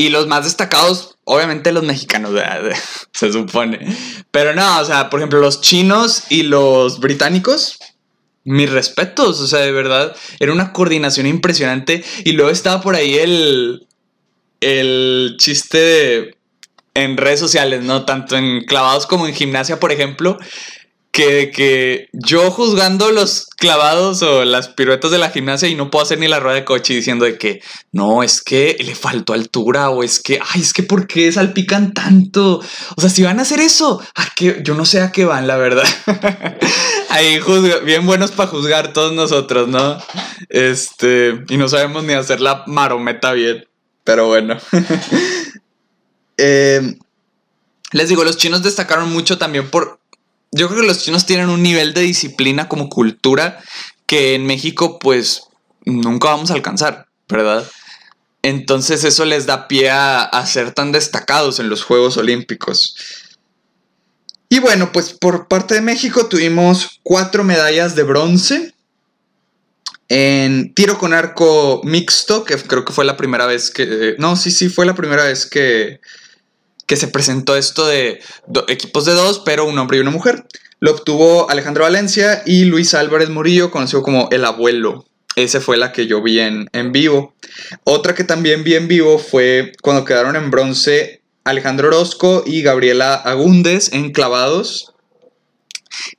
Y 0.00 0.08
los 0.08 0.26
más 0.28 0.44
destacados, 0.44 1.18
obviamente 1.24 1.72
los 1.72 1.82
mexicanos, 1.82 2.32
se 3.12 3.30
supone. 3.30 3.94
Pero 4.30 4.54
no, 4.54 4.80
o 4.80 4.84
sea, 4.86 5.10
por 5.10 5.20
ejemplo, 5.20 5.40
los 5.40 5.60
chinos 5.60 6.22
y 6.30 6.44
los 6.44 7.00
británicos, 7.00 7.78
mis 8.44 8.70
respetos, 8.70 9.40
o 9.40 9.46
sea, 9.46 9.58
de 9.58 9.72
verdad, 9.72 10.16
era 10.38 10.54
una 10.54 10.72
coordinación 10.72 11.26
impresionante. 11.26 12.02
Y 12.24 12.32
luego 12.32 12.50
estaba 12.50 12.80
por 12.80 12.94
ahí 12.94 13.18
el, 13.18 13.88
el 14.62 15.34
chiste 15.36 16.34
en 16.94 17.18
redes 17.18 17.40
sociales, 17.40 17.84
¿no? 17.84 18.06
Tanto 18.06 18.38
en 18.38 18.64
clavados 18.64 19.06
como 19.06 19.26
en 19.26 19.34
gimnasia, 19.34 19.78
por 19.78 19.92
ejemplo, 19.92 20.38
que, 21.12 21.50
que 21.50 22.08
yo 22.12 22.50
juzgando 22.50 23.10
los 23.10 23.46
clavados 23.56 24.22
o 24.22 24.44
las 24.44 24.68
piruetas 24.68 25.10
de 25.10 25.18
la 25.18 25.30
gimnasia 25.30 25.68
y 25.68 25.74
no 25.74 25.90
puedo 25.90 26.04
hacer 26.04 26.18
ni 26.18 26.28
la 26.28 26.38
rueda 26.38 26.56
de 26.56 26.64
coche 26.64 26.94
diciendo 26.94 27.24
de 27.24 27.36
que 27.36 27.62
no, 27.90 28.22
es 28.22 28.40
que 28.40 28.76
le 28.80 28.94
faltó 28.94 29.32
altura 29.32 29.90
o 29.90 30.02
es 30.04 30.20
que, 30.20 30.38
ay, 30.54 30.60
es 30.60 30.72
que 30.72 30.82
¿por 30.82 31.06
qué 31.06 31.30
salpican 31.32 31.94
tanto? 31.94 32.62
O 32.96 33.00
sea, 33.00 33.10
si 33.10 33.22
van 33.22 33.40
a 33.40 33.42
hacer 33.42 33.60
eso, 33.60 34.00
¿a 34.14 34.28
qué? 34.36 34.60
yo 34.62 34.74
no 34.74 34.84
sé 34.84 35.00
a 35.00 35.10
qué 35.10 35.24
van, 35.24 35.46
la 35.46 35.56
verdad. 35.56 35.88
Ahí 37.10 37.40
bien 37.84 38.06
buenos 38.06 38.30
para 38.30 38.48
juzgar 38.48 38.92
todos 38.92 39.12
nosotros, 39.12 39.68
¿no? 39.68 39.98
Este, 40.48 41.44
y 41.48 41.56
no 41.56 41.68
sabemos 41.68 42.04
ni 42.04 42.12
hacer 42.12 42.40
la 42.40 42.62
marometa 42.66 43.32
bien, 43.32 43.66
pero 44.04 44.28
bueno. 44.28 44.56
eh, 46.36 46.96
les 47.92 48.08
digo, 48.08 48.22
los 48.22 48.36
chinos 48.36 48.62
destacaron 48.62 49.12
mucho 49.12 49.38
también 49.38 49.68
por 49.68 49.99
yo 50.52 50.68
creo 50.68 50.80
que 50.80 50.86
los 50.86 51.02
chinos 51.02 51.26
tienen 51.26 51.48
un 51.48 51.62
nivel 51.62 51.94
de 51.94 52.02
disciplina 52.02 52.68
como 52.68 52.88
cultura 52.88 53.62
que 54.06 54.34
en 54.34 54.46
México 54.46 54.98
pues 54.98 55.44
nunca 55.84 56.28
vamos 56.28 56.50
a 56.50 56.54
alcanzar, 56.54 57.06
¿verdad? 57.28 57.68
Entonces 58.42 59.04
eso 59.04 59.24
les 59.24 59.46
da 59.46 59.68
pie 59.68 59.90
a, 59.90 60.44
ser 60.46 60.72
tan 60.72 60.92
destacados 60.92 61.60
en 61.60 61.68
los 61.68 61.84
Juegos 61.84 62.16
Olímpicos. 62.16 62.96
Y 64.48 64.58
bueno, 64.58 64.90
pues 64.92 65.12
por 65.12 65.46
parte 65.46 65.74
de 65.74 65.82
México 65.82 66.26
tuvimos 66.26 67.00
cuatro 67.02 67.44
medallas 67.44 67.94
de 67.94 68.02
bronce 68.02 68.74
en 70.08 70.74
tiro 70.74 70.98
con 70.98 71.12
arco 71.12 71.82
mixto, 71.84 72.42
que 72.42 72.56
creo 72.56 72.84
que 72.84 72.92
fue 72.92 73.04
la 73.04 73.16
primera 73.16 73.46
vez 73.46 73.70
que... 73.70 74.16
No, 74.18 74.34
sí, 74.34 74.50
sí, 74.50 74.68
fue 74.68 74.86
la 74.86 74.96
primera 74.96 75.22
vez 75.22 75.46
que, 75.46 76.00
que 76.90 76.96
se 76.96 77.06
presentó 77.06 77.54
esto 77.54 77.86
de 77.86 78.20
equipos 78.66 79.04
de 79.04 79.12
dos, 79.12 79.42
pero 79.44 79.64
un 79.64 79.78
hombre 79.78 79.98
y 79.98 80.00
una 80.00 80.10
mujer. 80.10 80.44
Lo 80.80 80.90
obtuvo 80.90 81.48
Alejandro 81.48 81.84
Valencia 81.84 82.42
y 82.44 82.64
Luis 82.64 82.94
Álvarez 82.94 83.28
Murillo, 83.28 83.70
conocido 83.70 84.02
como 84.02 84.28
el 84.32 84.44
abuelo. 84.44 85.06
Esa 85.36 85.60
fue 85.60 85.76
la 85.76 85.92
que 85.92 86.08
yo 86.08 86.20
vi 86.20 86.40
en, 86.40 86.68
en 86.72 86.90
vivo. 86.90 87.32
Otra 87.84 88.16
que 88.16 88.24
también 88.24 88.64
vi 88.64 88.74
en 88.74 88.88
vivo 88.88 89.20
fue 89.20 89.70
cuando 89.82 90.04
quedaron 90.04 90.34
en 90.34 90.50
bronce 90.50 91.22
Alejandro 91.44 91.86
Orozco 91.86 92.42
y 92.44 92.62
Gabriela 92.62 93.14
Agúndez 93.14 93.92
en 93.92 94.10
clavados. 94.10 94.92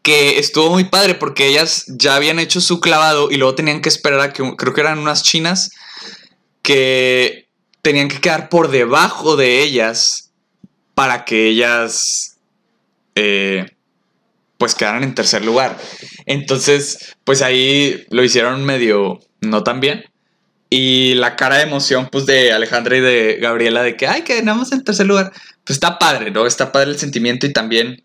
Que 0.03 0.39
estuvo 0.39 0.69
muy 0.69 0.85
padre 0.85 1.15
porque 1.15 1.47
ellas 1.47 1.83
ya 1.87 2.15
habían 2.15 2.39
hecho 2.39 2.61
su 2.61 2.79
clavado 2.79 3.29
y 3.29 3.35
luego 3.35 3.55
tenían 3.55 3.81
que 3.81 3.89
esperar 3.89 4.21
a 4.21 4.31
que, 4.31 4.55
creo 4.55 4.73
que 4.73 4.79
eran 4.79 4.99
unas 4.99 5.21
chinas, 5.21 5.71
que 6.61 7.49
tenían 7.81 8.07
que 8.07 8.21
quedar 8.21 8.47
por 8.47 8.71
debajo 8.71 9.35
de 9.35 9.63
ellas 9.63 10.29
para 11.01 11.25
que 11.25 11.47
ellas 11.47 12.37
eh, 13.15 13.65
pues 14.59 14.75
quedaran 14.75 15.01
en 15.01 15.15
tercer 15.15 15.43
lugar. 15.43 15.75
Entonces, 16.27 17.15
pues 17.23 17.41
ahí 17.41 18.05
lo 18.11 18.23
hicieron 18.23 18.63
medio 18.65 19.19
no 19.39 19.63
tan 19.63 19.79
bien. 19.79 20.05
Y 20.69 21.15
la 21.15 21.35
cara 21.35 21.57
de 21.57 21.63
emoción, 21.63 22.07
pues, 22.11 22.27
de 22.27 22.53
Alejandra 22.53 22.97
y 22.97 22.99
de 22.99 23.39
Gabriela, 23.41 23.81
de 23.81 23.97
que, 23.97 24.05
ay, 24.05 24.21
que 24.21 24.35
ganamos 24.35 24.71
en 24.73 24.83
tercer 24.83 25.07
lugar. 25.07 25.31
Pues 25.63 25.77
está 25.77 25.97
padre, 25.97 26.29
¿no? 26.29 26.45
Está 26.45 26.71
padre 26.71 26.91
el 26.91 26.99
sentimiento 26.99 27.47
y 27.47 27.51
también 27.51 28.03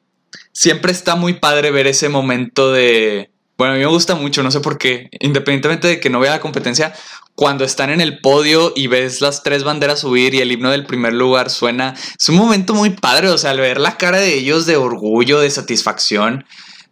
siempre 0.52 0.90
está 0.90 1.16
muy 1.16 1.34
padre 1.34 1.70
ver 1.70 1.86
ese 1.86 2.08
momento 2.08 2.72
de... 2.72 3.28
Bueno, 3.58 3.74
a 3.74 3.76
mí 3.76 3.82
me 3.82 3.90
gusta 3.90 4.14
mucho, 4.14 4.42
no 4.42 4.50
sé 4.50 4.60
por 4.60 4.78
qué, 4.78 5.10
independientemente 5.20 5.86
de 5.86 6.00
que 6.00 6.08
no 6.08 6.18
vea 6.18 6.30
la 6.30 6.40
competencia, 6.40 6.94
cuando 7.36 7.64
están 7.64 7.90
en 7.90 8.00
el 8.00 8.18
podio 8.18 8.72
y 8.74 8.86
ves 8.86 9.20
las 9.20 9.42
tres 9.42 9.62
banderas 9.62 10.00
subir 10.00 10.34
y 10.34 10.40
el 10.40 10.50
himno 10.50 10.70
del 10.70 10.86
primer 10.86 11.12
lugar 11.12 11.50
suena, 11.50 11.94
es 12.18 12.28
un 12.30 12.36
momento 12.36 12.74
muy 12.74 12.90
padre, 12.90 13.28
o 13.28 13.36
sea, 13.36 13.50
al 13.50 13.60
ver 13.60 13.78
la 13.78 13.98
cara 13.98 14.18
de 14.18 14.34
ellos 14.34 14.64
de 14.64 14.76
orgullo, 14.76 15.38
de 15.38 15.50
satisfacción, 15.50 16.46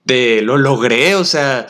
de 0.04 0.42
lo 0.42 0.58
logré, 0.58 1.14
o 1.14 1.24
sea, 1.24 1.66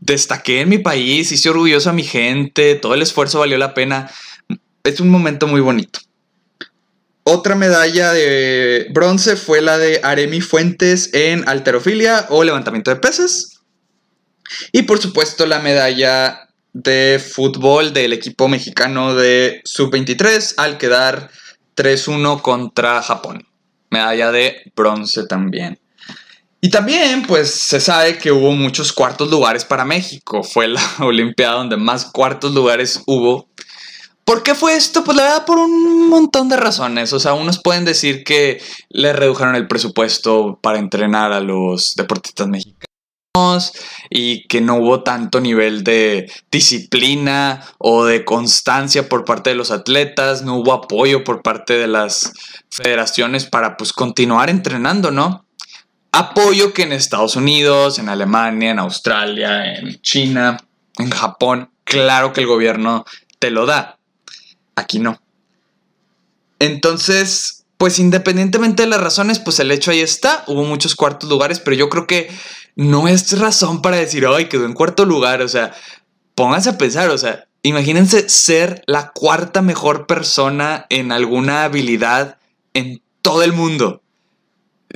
destaqué 0.00 0.60
en 0.60 0.68
mi 0.68 0.78
país, 0.78 1.30
hice 1.30 1.50
orgulloso 1.50 1.88
a 1.88 1.92
mi 1.92 2.02
gente, 2.02 2.74
todo 2.74 2.94
el 2.94 3.02
esfuerzo 3.02 3.38
valió 3.38 3.56
la 3.58 3.74
pena. 3.74 4.10
Es 4.82 4.98
un 4.98 5.08
momento 5.08 5.46
muy 5.46 5.60
bonito. 5.60 6.00
Otra 7.22 7.54
medalla 7.54 8.12
de 8.12 8.88
bronce 8.92 9.36
fue 9.36 9.60
la 9.60 9.78
de 9.78 10.00
Aremi 10.02 10.40
Fuentes 10.40 11.10
en 11.14 11.48
alterofilia 11.48 12.26
o 12.30 12.42
levantamiento 12.42 12.90
de 12.90 12.96
pesas. 12.96 13.60
Y 14.72 14.82
por 14.82 14.98
supuesto 14.98 15.46
la 15.46 15.60
medalla 15.60 16.49
de 16.72 17.18
fútbol 17.18 17.92
del 17.92 18.12
equipo 18.12 18.48
mexicano 18.48 19.14
de 19.14 19.60
sub-23 19.64 20.54
al 20.56 20.78
quedar 20.78 21.30
3-1 21.76 22.42
contra 22.42 23.02
Japón. 23.02 23.46
Medalla 23.90 24.30
de 24.30 24.72
bronce 24.76 25.26
también. 25.26 25.80
Y 26.60 26.68
también, 26.68 27.22
pues, 27.26 27.50
se 27.50 27.80
sabe 27.80 28.18
que 28.18 28.32
hubo 28.32 28.52
muchos 28.52 28.92
cuartos 28.92 29.30
lugares 29.30 29.64
para 29.64 29.84
México. 29.84 30.42
Fue 30.42 30.68
la 30.68 30.82
Olimpiada 31.00 31.54
donde 31.54 31.76
más 31.76 32.04
cuartos 32.04 32.52
lugares 32.52 33.02
hubo. 33.06 33.48
¿Por 34.24 34.42
qué 34.42 34.54
fue 34.54 34.76
esto? 34.76 35.02
Pues 35.02 35.16
la 35.16 35.24
verdad, 35.24 35.44
por 35.46 35.58
un 35.58 36.08
montón 36.08 36.48
de 36.48 36.56
razones. 36.56 37.12
O 37.12 37.18
sea, 37.18 37.32
unos 37.32 37.60
pueden 37.60 37.84
decir 37.84 38.22
que 38.22 38.60
le 38.90 39.12
redujeron 39.12 39.56
el 39.56 39.66
presupuesto 39.66 40.58
para 40.62 40.78
entrenar 40.78 41.32
a 41.32 41.40
los 41.40 41.94
deportistas 41.96 42.46
mexicanos 42.46 42.89
y 44.10 44.48
que 44.48 44.60
no 44.60 44.76
hubo 44.76 45.04
tanto 45.04 45.40
nivel 45.40 45.84
de 45.84 46.30
disciplina 46.50 47.64
o 47.78 48.04
de 48.04 48.24
constancia 48.24 49.08
por 49.08 49.24
parte 49.24 49.50
de 49.50 49.56
los 49.56 49.70
atletas, 49.70 50.42
no 50.42 50.56
hubo 50.56 50.72
apoyo 50.72 51.22
por 51.22 51.40
parte 51.42 51.74
de 51.74 51.86
las 51.86 52.32
federaciones 52.70 53.46
para 53.46 53.76
pues 53.76 53.92
continuar 53.92 54.50
entrenando, 54.50 55.12
¿no? 55.12 55.44
apoyo 56.12 56.72
que 56.72 56.82
en 56.82 56.92
Estados 56.92 57.36
Unidos, 57.36 57.98
en 57.98 58.08
Alemania, 58.08 58.70
en 58.70 58.78
Australia, 58.78 59.74
en 59.74 60.00
China, 60.02 60.56
en 60.98 61.10
Japón, 61.10 61.70
claro 61.84 62.32
que 62.32 62.40
el 62.40 62.46
gobierno 62.46 63.04
te 63.38 63.50
lo 63.50 63.66
da. 63.66 63.98
Aquí 64.74 64.98
no. 64.98 65.20
Entonces, 66.58 67.59
pues 67.80 67.98
independientemente 67.98 68.84
de 68.84 68.88
las 68.88 69.00
razones, 69.00 69.40
pues 69.40 69.58
el 69.58 69.72
hecho 69.72 69.90
ahí 69.90 69.98
está. 69.98 70.44
Hubo 70.46 70.62
muchos 70.62 70.94
cuartos 70.94 71.28
lugares, 71.28 71.58
pero 71.58 71.74
yo 71.76 71.88
creo 71.88 72.06
que 72.06 72.30
no 72.76 73.08
es 73.08 73.36
razón 73.40 73.82
para 73.82 73.96
decir, 73.96 74.24
ay, 74.26 74.48
quedó 74.48 74.66
en 74.66 74.74
cuarto 74.74 75.04
lugar. 75.04 75.42
O 75.42 75.48
sea, 75.48 75.74
pónganse 76.36 76.70
a 76.70 76.78
pensar, 76.78 77.10
o 77.10 77.18
sea, 77.18 77.48
imagínense 77.62 78.28
ser 78.28 78.84
la 78.86 79.10
cuarta 79.10 79.62
mejor 79.62 80.06
persona 80.06 80.86
en 80.90 81.10
alguna 81.10 81.64
habilidad 81.64 82.38
en 82.74 83.02
todo 83.20 83.42
el 83.42 83.52
mundo 83.52 84.00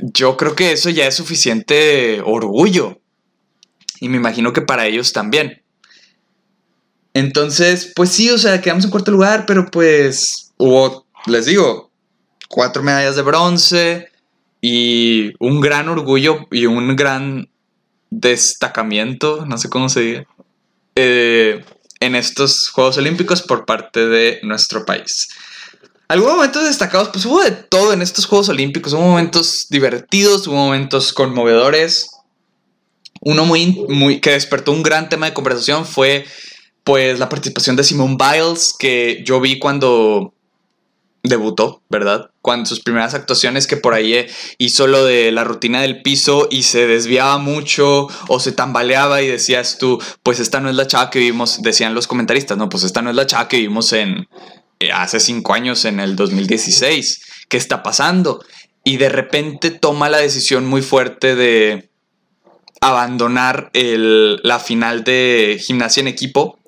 yo 0.01 0.37
creo 0.37 0.55
que 0.55 0.71
eso 0.71 0.89
ya 0.89 1.07
es 1.07 1.15
suficiente 1.15 2.21
orgullo. 2.21 2.99
Y 3.99 4.09
me 4.09 4.17
imagino 4.17 4.53
que 4.53 4.61
para 4.61 4.85
ellos 4.87 5.13
también. 5.13 5.61
Entonces, 7.13 7.93
pues 7.95 8.09
sí, 8.09 8.29
o 8.29 8.37
sea, 8.37 8.61
quedamos 8.61 8.83
en 8.83 8.91
cuarto 8.91 9.11
lugar, 9.11 9.45
pero 9.45 9.71
pues 9.71 10.53
hubo, 10.57 11.05
les 11.27 11.45
digo, 11.45 11.84
cuatro 12.55 12.81
medallas 12.83 13.17
de 13.17 13.21
bronce 13.21 14.07
y 14.61 15.33
un 15.39 15.59
gran 15.59 15.89
orgullo 15.89 16.47
y 16.51 16.67
un 16.67 16.95
gran 16.95 17.49
destacamiento, 18.09 19.45
no 19.45 19.57
sé 19.57 19.67
cómo 19.67 19.89
se 19.89 19.99
diga, 19.99 20.25
eh, 20.95 21.65
en 21.99 22.15
estos 22.15 22.69
Juegos 22.69 22.97
Olímpicos 22.97 23.41
por 23.41 23.65
parte 23.65 24.07
de 24.07 24.39
nuestro 24.43 24.85
país. 24.85 25.27
Algunos 26.07 26.35
momentos 26.37 26.63
destacados, 26.63 27.09
pues 27.09 27.25
hubo 27.25 27.43
de 27.43 27.51
todo 27.51 27.91
en 27.91 28.01
estos 28.01 28.25
Juegos 28.25 28.47
Olímpicos. 28.47 28.93
Hubo 28.93 29.01
momentos 29.01 29.67
divertidos, 29.69 30.47
hubo 30.47 30.55
momentos 30.55 31.11
conmovedores. 31.11 32.09
Uno 33.19 33.43
muy, 33.45 33.85
muy 33.89 34.21
que 34.21 34.31
despertó 34.31 34.71
un 34.71 34.81
gran 34.81 35.09
tema 35.09 35.25
de 35.25 35.33
conversación 35.33 35.85
fue 35.85 36.25
pues 36.85 37.19
la 37.19 37.27
participación 37.27 37.75
de 37.75 37.83
Simone 37.83 38.15
Biles, 38.17 38.73
que 38.79 39.23
yo 39.25 39.41
vi 39.41 39.59
cuando 39.59 40.34
debutó, 41.27 41.81
¿verdad? 41.89 42.29
Cuando 42.41 42.65
sus 42.67 42.79
primeras 42.79 43.13
actuaciones 43.13 43.67
que 43.67 43.77
por 43.77 43.93
ahí 43.93 44.13
eh, 44.13 44.27
hizo 44.57 44.87
lo 44.87 45.05
de 45.05 45.31
la 45.31 45.43
rutina 45.43 45.81
del 45.81 46.01
piso 46.01 46.47
y 46.51 46.63
se 46.63 46.87
desviaba 46.87 47.37
mucho 47.37 48.07
o 48.27 48.39
se 48.39 48.51
tambaleaba 48.51 49.21
y 49.21 49.27
decías 49.27 49.77
tú, 49.77 50.01
pues 50.23 50.39
esta 50.39 50.59
no 50.59 50.69
es 50.69 50.75
la 50.75 50.87
chava 50.87 51.09
que 51.09 51.19
vimos, 51.19 51.61
decían 51.61 51.95
los 51.95 52.07
comentaristas, 52.07 52.57
no, 52.57 52.69
pues 52.69 52.83
esta 52.83 53.01
no 53.01 53.09
es 53.09 53.15
la 53.15 53.27
chava 53.27 53.47
que 53.47 53.57
vimos 53.57 53.93
en, 53.93 54.27
eh, 54.79 54.91
hace 54.91 55.19
cinco 55.19 55.53
años, 55.53 55.85
en 55.85 55.99
el 55.99 56.15
2016. 56.15 57.21
¿Qué 57.47 57.57
está 57.57 57.83
pasando? 57.83 58.43
Y 58.83 58.97
de 58.97 59.09
repente 59.09 59.71
toma 59.71 60.09
la 60.09 60.17
decisión 60.17 60.65
muy 60.65 60.81
fuerte 60.81 61.35
de 61.35 61.89
abandonar 62.81 63.71
la 63.73 64.59
final 64.59 65.03
de 65.03 65.59
gimnasia 65.59 66.01
en 66.01 66.07
equipo, 66.07 66.59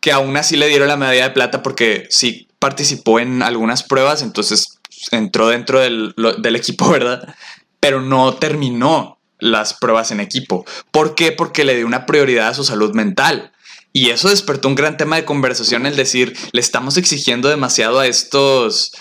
que 0.00 0.12
aún 0.12 0.36
así 0.36 0.56
le 0.56 0.68
dieron 0.68 0.88
la 0.88 0.98
medalla 0.98 1.28
de 1.28 1.34
plata 1.34 1.62
porque 1.62 2.06
sí 2.10 2.48
participó 2.64 3.20
en 3.20 3.42
algunas 3.42 3.82
pruebas, 3.82 4.22
entonces 4.22 4.78
entró 5.10 5.48
dentro 5.48 5.80
del, 5.80 6.14
equipo, 6.56 6.88
¿verdad? 6.90 7.34
Pero 7.78 8.00
no 8.00 8.36
terminó 8.36 9.18
las 9.38 9.74
pruebas 9.74 10.10
en 10.12 10.20
equipo. 10.20 10.64
¿Por 10.90 11.14
qué? 11.14 11.30
Porque 11.30 11.64
le 11.64 11.76
dio 11.76 11.86
una 11.86 12.06
prioridad 12.06 12.48
a 12.48 12.54
su 12.54 12.64
salud 12.64 12.94
mental. 12.94 13.52
Y 13.92 14.08
eso 14.08 14.30
despertó 14.30 14.68
un 14.68 14.76
gran 14.76 14.96
tema 14.96 15.16
de 15.16 15.26
conversación, 15.26 15.84
el 15.84 15.94
decir, 15.94 16.34
le 16.52 16.60
estamos 16.62 16.96
exigiendo 16.96 17.50
demasiado 17.50 17.98
a 17.98 18.06
estos 18.06 18.92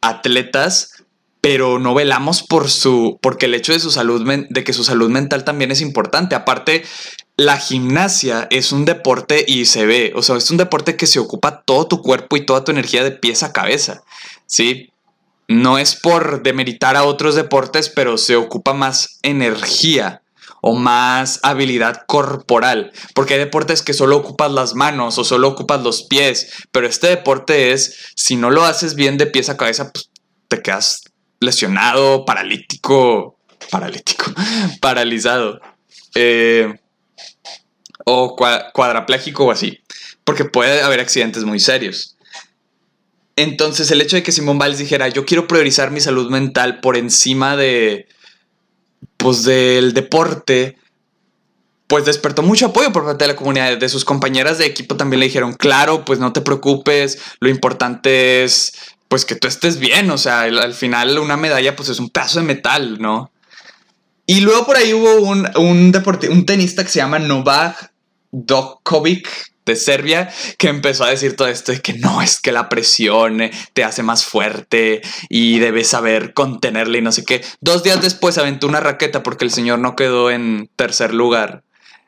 atletas, 0.00 0.92
pero 1.40 1.80
no 1.80 1.94
velamos 1.94 2.44
por 2.44 2.70
su, 2.70 3.18
porque 3.20 3.46
el 3.46 3.54
hecho 3.54 3.72
de 3.72 3.80
su 3.80 3.90
salud, 3.90 4.24
de 4.48 4.62
que 4.62 4.72
su 4.72 4.84
salud 4.84 5.10
mental 5.10 5.42
también 5.42 5.72
es 5.72 5.80
importante. 5.80 6.36
Aparte, 6.36 6.84
la 7.40 7.56
gimnasia 7.56 8.46
es 8.50 8.70
un 8.70 8.84
deporte 8.84 9.46
y 9.48 9.64
se 9.64 9.86
ve, 9.86 10.12
o 10.14 10.22
sea, 10.22 10.36
es 10.36 10.50
un 10.50 10.58
deporte 10.58 10.96
que 10.96 11.06
se 11.06 11.18
ocupa 11.18 11.62
todo 11.62 11.86
tu 11.86 12.02
cuerpo 12.02 12.36
y 12.36 12.44
toda 12.44 12.64
tu 12.64 12.70
energía 12.70 13.02
de 13.02 13.12
pies 13.12 13.42
a 13.42 13.54
cabeza, 13.54 14.02
¿sí? 14.44 14.92
No 15.48 15.78
es 15.78 15.96
por 15.96 16.42
demeritar 16.42 16.96
a 16.96 17.04
otros 17.04 17.34
deportes, 17.34 17.88
pero 17.88 18.18
se 18.18 18.36
ocupa 18.36 18.74
más 18.74 19.20
energía 19.22 20.20
o 20.60 20.74
más 20.74 21.40
habilidad 21.42 22.02
corporal, 22.06 22.92
porque 23.14 23.34
hay 23.34 23.40
deportes 23.40 23.80
que 23.80 23.94
solo 23.94 24.18
ocupas 24.18 24.52
las 24.52 24.74
manos 24.74 25.16
o 25.16 25.24
solo 25.24 25.48
ocupas 25.48 25.82
los 25.82 26.02
pies, 26.02 26.52
pero 26.72 26.86
este 26.86 27.06
deporte 27.06 27.72
es, 27.72 28.12
si 28.16 28.36
no 28.36 28.50
lo 28.50 28.66
haces 28.66 28.94
bien 28.94 29.16
de 29.16 29.26
pies 29.26 29.48
a 29.48 29.56
cabeza, 29.56 29.90
pues 29.94 30.10
te 30.48 30.60
quedas 30.60 31.04
lesionado, 31.40 32.26
paralítico, 32.26 33.38
paralítico, 33.70 34.30
paralizado, 34.82 35.58
eh, 36.14 36.78
o 38.10 38.36
cuadrapléjico 38.72 39.44
o 39.44 39.50
así. 39.50 39.80
porque 40.24 40.44
puede 40.44 40.82
haber 40.82 41.00
accidentes 41.00 41.44
muy 41.44 41.58
serios. 41.58 42.16
Entonces 43.36 43.90
el 43.90 44.00
hecho 44.00 44.16
de 44.16 44.22
que 44.22 44.32
Simón 44.32 44.58
Biles 44.58 44.78
dijera, 44.78 45.08
yo 45.08 45.24
quiero 45.24 45.48
priorizar 45.48 45.90
mi 45.90 46.00
salud 46.00 46.30
mental 46.30 46.80
por 46.80 46.96
encima 46.96 47.56
de, 47.56 48.06
pues 49.16 49.44
del 49.44 49.94
deporte, 49.94 50.76
pues 51.86 52.04
despertó 52.04 52.42
mucho 52.42 52.66
apoyo 52.66 52.92
por 52.92 53.04
parte 53.04 53.24
de 53.24 53.28
la 53.28 53.36
comunidad. 53.36 53.78
De 53.78 53.88
sus 53.88 54.04
compañeras 54.04 54.58
de 54.58 54.66
equipo 54.66 54.96
también 54.96 55.20
le 55.20 55.26
dijeron, 55.26 55.54
claro, 55.54 56.04
pues 56.04 56.18
no 56.18 56.32
te 56.32 56.42
preocupes, 56.42 57.18
lo 57.40 57.48
importante 57.48 58.44
es 58.44 58.72
pues 59.08 59.24
que 59.24 59.34
tú 59.34 59.48
estés 59.48 59.80
bien, 59.80 60.08
o 60.12 60.18
sea, 60.18 60.42
al 60.42 60.74
final 60.74 61.18
una 61.18 61.36
medalla 61.36 61.74
pues 61.74 61.88
es 61.88 61.98
un 61.98 62.10
pedazo 62.10 62.38
de 62.38 62.46
metal, 62.46 62.98
¿no? 63.00 63.32
Y 64.24 64.42
luego 64.42 64.66
por 64.66 64.76
ahí 64.76 64.94
hubo 64.94 65.16
un, 65.16 65.48
un, 65.56 65.92
un 66.30 66.46
tenista 66.46 66.84
que 66.84 66.90
se 66.90 67.00
llama 67.00 67.18
Novak 67.18 67.89
Djokovic 68.32 69.28
de 69.66 69.76
Serbia 69.76 70.32
que 70.58 70.68
empezó 70.68 71.04
a 71.04 71.10
decir 71.10 71.36
todo 71.36 71.48
esto 71.48 71.72
de 71.72 71.80
que 71.80 71.94
no, 71.94 72.22
es 72.22 72.40
que 72.40 72.52
la 72.52 72.68
presión 72.68 73.40
te 73.72 73.84
hace 73.84 74.02
más 74.02 74.24
fuerte 74.24 75.02
y 75.28 75.58
debes 75.58 75.88
saber 75.88 76.32
contenerla 76.34 76.98
y 76.98 77.02
no 77.02 77.12
sé 77.12 77.24
qué. 77.24 77.44
Dos 77.60 77.82
días 77.82 78.02
después 78.02 78.38
aventó 78.38 78.66
una 78.66 78.80
raqueta 78.80 79.22
porque 79.22 79.44
el 79.44 79.50
señor 79.50 79.78
no 79.78 79.96
quedó 79.96 80.30
en 80.30 80.70
tercer 80.76 81.14
lugar. 81.14 81.62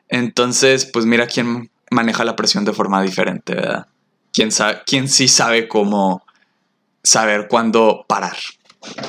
Entonces, 0.09 0.85
pues 0.85 1.05
mira 1.05 1.27
quién 1.27 1.71
maneja 1.89 2.23
la 2.23 2.35
presión 2.35 2.65
de 2.65 2.73
forma 2.73 3.01
diferente, 3.01 3.55
¿verdad? 3.55 3.87
¿Quién, 4.31 4.51
sabe, 4.51 4.81
quién 4.85 5.07
sí 5.07 5.27
sabe 5.27 5.67
cómo 5.67 6.23
saber 7.03 7.47
cuándo 7.47 8.05
parar. 8.07 8.37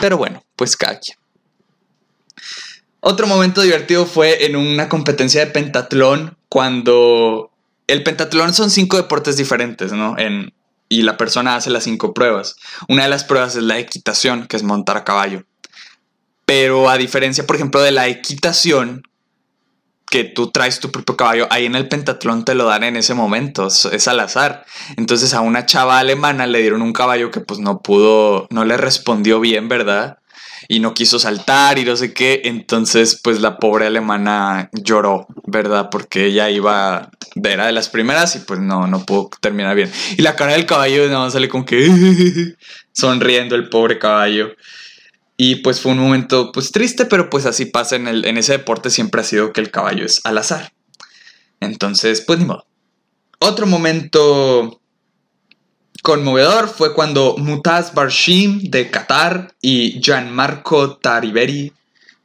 Pero 0.01 0.19
bueno, 0.19 0.45
pues 0.57 0.77
cada 0.77 0.99
quien. 0.99 1.17
Otro 3.07 3.27
momento 3.27 3.61
divertido 3.61 4.07
fue 4.07 4.47
en 4.47 4.57
una 4.57 4.89
competencia 4.89 5.45
de 5.45 5.51
pentatlón 5.51 6.39
cuando 6.49 7.51
el 7.87 8.03
pentatlón 8.03 8.55
son 8.55 8.71
cinco 8.71 8.97
deportes 8.97 9.37
diferentes, 9.37 9.93
¿no? 9.93 10.17
En, 10.17 10.55
y 10.89 11.03
la 11.03 11.19
persona 11.19 11.55
hace 11.55 11.69
las 11.69 11.85
cinco 11.85 12.15
pruebas. 12.15 12.57
Una 12.89 13.03
de 13.03 13.11
las 13.11 13.23
pruebas 13.23 13.57
es 13.57 13.63
la 13.63 13.79
equitación, 13.79 14.47
que 14.47 14.57
es 14.57 14.63
montar 14.63 14.97
a 14.97 15.05
caballo. 15.05 15.45
Pero 16.47 16.89
a 16.89 16.97
diferencia, 16.97 17.45
por 17.45 17.57
ejemplo, 17.57 17.83
de 17.83 17.93
la 17.93 18.09
equitación, 18.09 19.03
que 20.09 20.25
tú 20.25 20.51
traes 20.51 20.81
tu 20.81 20.91
propio 20.91 21.15
caballo, 21.15 21.47
ahí 21.51 21.67
en 21.67 21.75
el 21.75 21.89
pentatlón 21.89 22.47
te 22.47 22.55
lo 22.55 22.65
dan 22.65 22.85
en 22.85 22.97
ese 22.97 23.13
momento, 23.13 23.67
es 23.67 24.09
al 24.09 24.21
azar. 24.21 24.65
Entonces 24.97 25.35
a 25.35 25.43
una 25.43 25.67
chava 25.67 25.99
alemana 25.99 26.47
le 26.47 26.61
dieron 26.61 26.81
un 26.81 26.95
caballo 26.95 27.31
que 27.31 27.41
pues 27.41 27.61
no 27.61 27.83
pudo, 27.83 28.47
no 28.49 28.65
le 28.65 28.79
respondió 28.79 29.41
bien, 29.41 29.69
¿verdad? 29.69 30.21
Y 30.69 30.81
no 30.81 30.95
quiso 30.95 31.19
saltar 31.19 31.79
y 31.79 31.85
no 31.85 31.97
sé 31.97 32.13
qué. 32.13 32.43
Entonces, 32.45 33.21
pues 33.23 33.41
la 33.41 33.59
pobre 33.59 33.87
alemana 33.87 34.71
lloró, 34.73 35.27
¿verdad? 35.47 35.89
Porque 35.91 36.27
ella 36.27 36.51
iba, 36.51 37.11
era 37.43 37.67
de 37.67 37.73
las 37.73 37.89
primeras 37.89 38.37
y 38.37 38.41
pues 38.41 38.61
no, 38.61 38.87
no 38.87 39.05
pudo 39.05 39.31
terminar 39.41 39.77
bien. 39.77 39.91
Y 40.17 40.23
la 40.23 40.37
cara 40.37 40.53
del 40.53 40.67
caballo 40.67 41.09
más 41.19 41.33
sale 41.33 41.49
con 41.49 41.65
que 41.65 42.55
sonriendo 42.93 43.55
el 43.55 43.69
pobre 43.69 43.99
caballo. 43.99 44.55
Y 45.37 45.57
pues 45.57 45.81
fue 45.81 45.93
un 45.93 45.99
momento 45.99 46.53
pues 46.53 46.71
triste, 46.71 47.07
pero 47.07 47.29
pues 47.29 47.47
así 47.47 47.67
pasa 47.67 47.97
en, 47.97 48.07
el, 48.07 48.25
en 48.25 48.39
ese 48.39 48.53
deporte, 48.53 48.91
siempre 48.91 49.21
ha 49.21 49.25
sido 49.25 49.53
que 49.53 49.61
el 49.61 49.71
caballo 49.71 50.05
es 50.05 50.21
al 50.25 50.39
azar. 50.39 50.73
Entonces, 51.61 52.21
pues 52.21 52.39
ni 52.39 52.45
modo. 52.45 52.67
Otro 53.41 53.67
momento 53.67 54.81
conmovedor 56.05 56.69
fue 56.69 56.93
cuando 56.93 57.35
Mutaz 57.39 57.95
Barshim 57.95 58.61
de 58.71 58.91
Qatar 58.91 59.55
y 59.63 60.03
Gianmarco 60.03 60.99
Tariberi, 60.99 61.73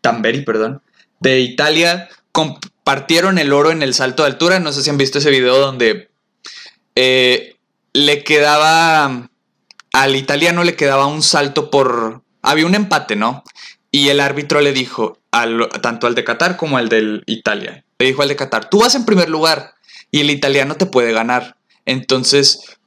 Tamberi, 0.02 0.42
perdón, 0.42 0.82
de 1.22 1.40
Italia 1.40 2.10
compartieron 2.34 3.38
el 3.38 3.54
oro 3.54 3.72
en 3.72 3.82
el 3.82 3.94
salto 3.94 4.24
de 4.24 4.32
altura. 4.32 4.60
No 4.60 4.74
sé 4.74 4.84
si 4.84 4.90
han 4.90 4.98
visto 4.98 5.20
ese 5.20 5.30
video 5.32 5.58
donde 5.58 6.10
eh, 6.96 7.56
le 7.94 8.26
quedaba 8.26 9.30
al 9.94 10.16
italiano 10.18 10.66
le 10.66 10.76
quedaba 10.76 11.06
un 11.06 11.24
salto 11.24 11.72
por 11.72 12.22
había 12.42 12.66
un 12.66 12.76
empate, 12.76 13.16
¿no? 13.16 13.46
Y 13.92 14.10
el 14.10 14.20
árbitro 14.20 14.60
le 14.60 14.74
dijo 14.74 15.20
al, 15.32 15.70
tanto 15.82 16.06
al 16.06 16.16
de 16.16 16.26
Qatar 16.26 16.58
como 16.58 16.78
al 16.78 16.90
de 16.90 17.22
Italia. 17.28 17.86
Le 17.98 18.08
dijo 18.08 18.24
al 18.24 18.28
de 18.28 18.36
Qatar, 18.36 18.70
tú 18.70 18.82
vas 18.82 18.96
en 18.96 19.06
primer 19.06 19.30
lugar 19.30 19.74
y 20.12 20.20
el 20.20 20.32
italiano 20.32 20.76
te 20.76 20.86
puede 20.86 21.14
ganar. 21.14 21.56
Entonces, 21.86 22.78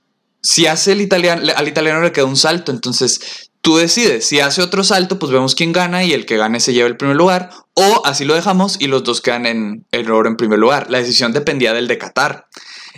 si 0.42 0.66
hace 0.66 0.92
el 0.92 1.00
italiano, 1.00 1.42
al 1.55 1.68
italiano 1.68 2.00
le 2.00 2.12
queda 2.12 2.24
un 2.24 2.37
salto, 2.37 2.72
entonces 2.72 3.50
tú 3.62 3.76
decides, 3.76 4.26
si 4.26 4.40
hace 4.40 4.61
otro 4.61 4.85
salto, 4.85 5.18
pues 5.18 5.33
vemos 5.33 5.55
quién 5.55 5.72
gana 5.72 6.05
y 6.05 6.12
el 6.12 6.26
que 6.26 6.37
gane 6.37 6.61
se 6.61 6.72
lleva 6.72 6.88
el 6.88 6.96
primer 6.96 7.16
lugar, 7.16 7.50
o 7.74 8.02
así 8.05 8.24
lo 8.24 8.35
dejamos 8.35 8.76
y 8.81 8.88
los 8.88 9.05
dos 9.05 9.20
quedan 9.20 9.46
en 9.46 9.87
el 9.92 10.11
oro 10.11 10.28
en 10.28 10.37
primer 10.37 10.59
lugar. 10.59 10.90
La 10.90 10.98
decisión 10.98 11.33
dependía 11.33 11.72
del 11.72 11.88
de 11.88 11.96
Qatar. 11.96 12.46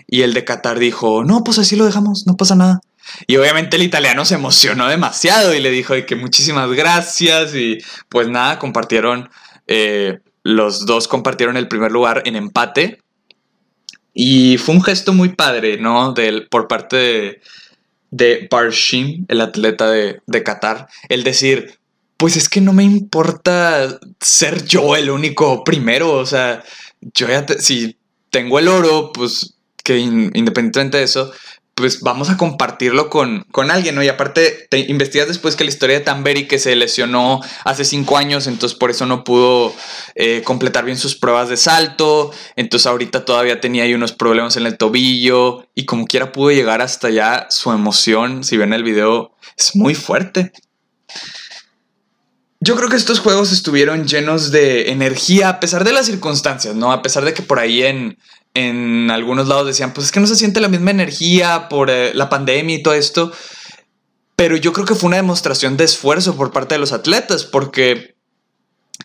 Y 0.07 0.23
el 0.23 0.35
de 0.35 0.45
Qatar 0.45 0.79
dijo, 0.79 1.25
no, 1.25 1.45
pues 1.45 1.59
así 1.59 1.77
lo 1.77 1.85
dejamos, 1.85 2.25
no 2.27 2.37
pasa 2.37 2.57
nada. 2.57 2.81
Y 3.27 3.37
obviamente 3.37 3.77
el 3.77 3.83
italiano 3.83 4.25
se 4.25 4.35
emocionó 4.35 4.89
demasiado 4.89 5.55
y 5.55 5.61
le 5.61 5.71
dijo 5.71 5.95
de 5.95 6.07
que 6.07 6.17
muchísimas 6.17 6.71
gracias 6.73 7.55
y 7.55 7.79
pues 8.09 8.29
nada, 8.29 8.59
compartieron, 8.59 9.29
eh, 9.67 10.21
los 10.43 10.87
dos 10.87 11.09
compartieron 11.09 11.57
el 11.57 11.69
primer 11.69 11.93
lugar 11.93 12.23
en 12.25 12.37
empate 12.37 13.04
y 14.15 14.57
fue 14.59 14.77
un 14.77 14.83
gesto 14.83 15.13
muy 15.13 15.31
padre, 15.31 15.77
¿no? 15.77 16.13
Del, 16.13 16.47
por 16.49 16.69
parte 16.69 16.97
de, 16.97 17.41
de 18.11 18.49
Barshim, 18.51 19.27
el 19.29 19.41
atleta 19.41 19.91
de, 19.91 20.21
de 20.27 20.43
Qatar, 20.45 20.89
el 21.09 21.25
decir, 21.25 21.79
pues 22.17 22.37
es 22.37 22.49
que 22.49 22.61
no 22.61 22.73
me 22.73 22.85
importa 22.85 23.99
ser 24.21 24.65
yo 24.65 24.95
el 24.95 25.11
único 25.11 25.65
primero, 25.65 26.13
o 26.13 26.25
sea, 26.25 26.63
yo 27.01 27.29
ya, 27.29 27.45
si 27.59 27.97
tengo 28.31 28.59
el 28.59 28.69
oro, 28.69 29.13
pues 29.13 29.57
que 29.83 29.99
independientemente 29.99 30.99
de 30.99 31.05
eso, 31.05 31.33
pues 31.75 32.01
vamos 32.01 32.31
a 32.31 32.37
compartirlo 32.37 33.11
con, 33.11 33.45
alguien, 33.71 33.95
¿no? 33.95 34.03
Y 34.03 34.09
aparte, 34.09 34.67
te 34.71 34.79
investigas 34.79 35.27
después 35.27 35.57
que 35.57 35.65
la 35.65 35.71
historia 35.71 35.99
de 35.99 36.05
Tamberi 36.05 36.47
que 36.47 36.59
se 36.59 36.77
lesionó 36.77 37.41
hace 37.65 37.85
cinco 37.85 38.17
años, 38.17 38.47
entonces 38.47 38.79
por 38.79 38.91
eso 38.91 39.07
no 39.07 39.25
pudo 39.25 39.75
eh, 40.15 40.43
completar 40.45 40.85
bien 40.85 40.97
sus 40.97 41.17
pruebas 41.17 41.49
de 41.49 41.57
salto, 41.57 42.31
entonces 42.55 42.87
ahorita 42.87 43.25
todavía 43.25 43.61
tenía 43.61 43.85
ahí 43.85 43.95
unos 43.95 44.13
problemas 44.13 44.57
en 44.57 44.67
el 44.67 44.79
tobillo 44.79 45.67
y 45.75 45.85
como 45.85 46.07
quiera 46.07 46.31
pudo 46.33 46.53
llegar 46.53 46.81
hasta 46.81 47.09
allá, 47.09 47.47
su 47.51 47.73
emoción, 47.73 48.45
si 48.45 48.57
ven 48.57 48.73
el 48.73 48.85
video, 48.85 49.33
es 49.57 49.75
muy 49.75 49.95
fuerte. 49.95 50.53
Yo 52.61 52.77
creo 52.77 52.89
que 52.89 52.97
estos 52.97 53.21
juegos 53.21 53.53
estuvieron 53.53 54.07
llenos 54.07 54.51
de 54.51 54.91
energía 54.91 55.51
a 55.51 55.61
pesar 55.61 55.85
de 55.85 55.93
las 55.93 56.07
circunstancias, 56.07 56.75
¿no? 56.75 56.93
A 56.93 57.03
pesar 57.03 57.25
de 57.25 57.35
que 57.35 57.43
por 57.43 57.59
ahí 57.59 57.83
en, 57.83 58.17
en 58.55 59.11
algunos 59.11 59.49
lados 59.49 59.67
decían, 59.67 59.93
pues 59.93 60.07
es 60.07 60.13
que 60.13 60.21
no 60.21 60.29
se 60.29 60.37
siente 60.37 60.61
la 60.61 60.69
misma 60.69 60.93
energía 60.93 61.69
por 61.69 61.91
eh, 61.91 62.15
la 62.15 62.29
pandemia 62.29 62.77
y 62.77 62.83
todo 62.83 62.95
esto. 62.95 63.33
Pero 64.37 64.57
yo 64.57 64.73
creo 64.73 64.87
que 64.87 64.95
fue 64.95 65.09
una 65.09 65.17
demostración 65.17 65.77
de 65.77 65.85
esfuerzo 65.85 66.37
por 66.37 66.53
parte 66.53 66.77
de 66.77 66.79
los 66.79 66.93
atletas, 66.93 67.45
porque 67.45 68.15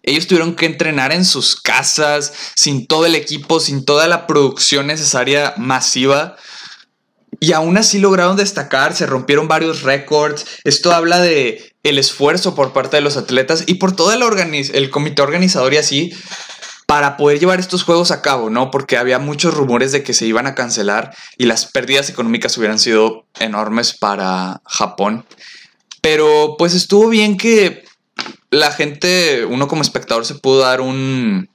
ellos 0.04 0.28
tuvieron 0.28 0.56
que 0.56 0.66
entrenar 0.66 1.12
en 1.12 1.26
sus 1.26 1.56
casas, 1.56 2.34
sin 2.56 2.88
todo 2.88 3.06
el 3.06 3.16
equipo, 3.16 3.60
sin 3.60 3.86
toda 3.86 4.08
la 4.08 4.28
producción 4.28 4.88
necesaria 4.88 5.54
masiva. 5.58 6.36
Y 7.40 7.54
aún 7.54 7.78
así 7.78 8.00
lograron 8.00 8.38
destacar, 8.38 8.96
se 8.96 9.06
rompieron 9.06 9.48
varios 9.48 9.84
récords. 9.84 10.46
Esto 10.64 10.92
habla 10.92 11.20
de 11.20 11.74
el 11.84 11.98
esfuerzo 11.98 12.54
por 12.56 12.74
parte 12.74 12.98
de 12.98 13.02
los 13.02 13.18
atletas 13.18 13.64
y 13.66 13.76
por 13.76 13.96
todo 13.96 14.12
el, 14.14 14.22
el 14.74 14.90
comité 14.90 15.22
organizador 15.22 15.74
y 15.74 15.78
así 15.78 16.14
para 16.90 17.18
poder 17.18 17.40
llevar 17.40 17.60
estos 17.60 17.84
juegos 17.84 18.10
a 18.10 18.24
cabo, 18.24 18.50
¿no? 18.50 18.72
Porque 18.72 18.98
había 18.98 19.20
muchos 19.20 19.54
rumores 19.54 19.92
de 19.92 20.02
que 20.02 20.16
se 20.16 20.26
iban 20.26 20.48
a 20.48 20.56
cancelar 20.56 21.16
y 21.38 21.46
las 21.46 21.68
pérdidas 21.68 22.10
económicas 22.10 22.58
hubieran 22.58 22.80
sido 22.80 23.28
enormes 23.40 23.96
para 23.96 24.64
Japón. 24.66 25.24
Pero 26.02 26.56
pues 26.58 26.74
estuvo 26.74 27.08
bien 27.10 27.38
que 27.38 27.84
la 28.50 28.72
gente, 28.72 29.46
uno 29.46 29.68
como 29.68 29.84
espectador, 29.84 30.26
se 30.26 30.34
pudo 30.34 30.62
dar 30.62 30.82
un, 30.82 31.52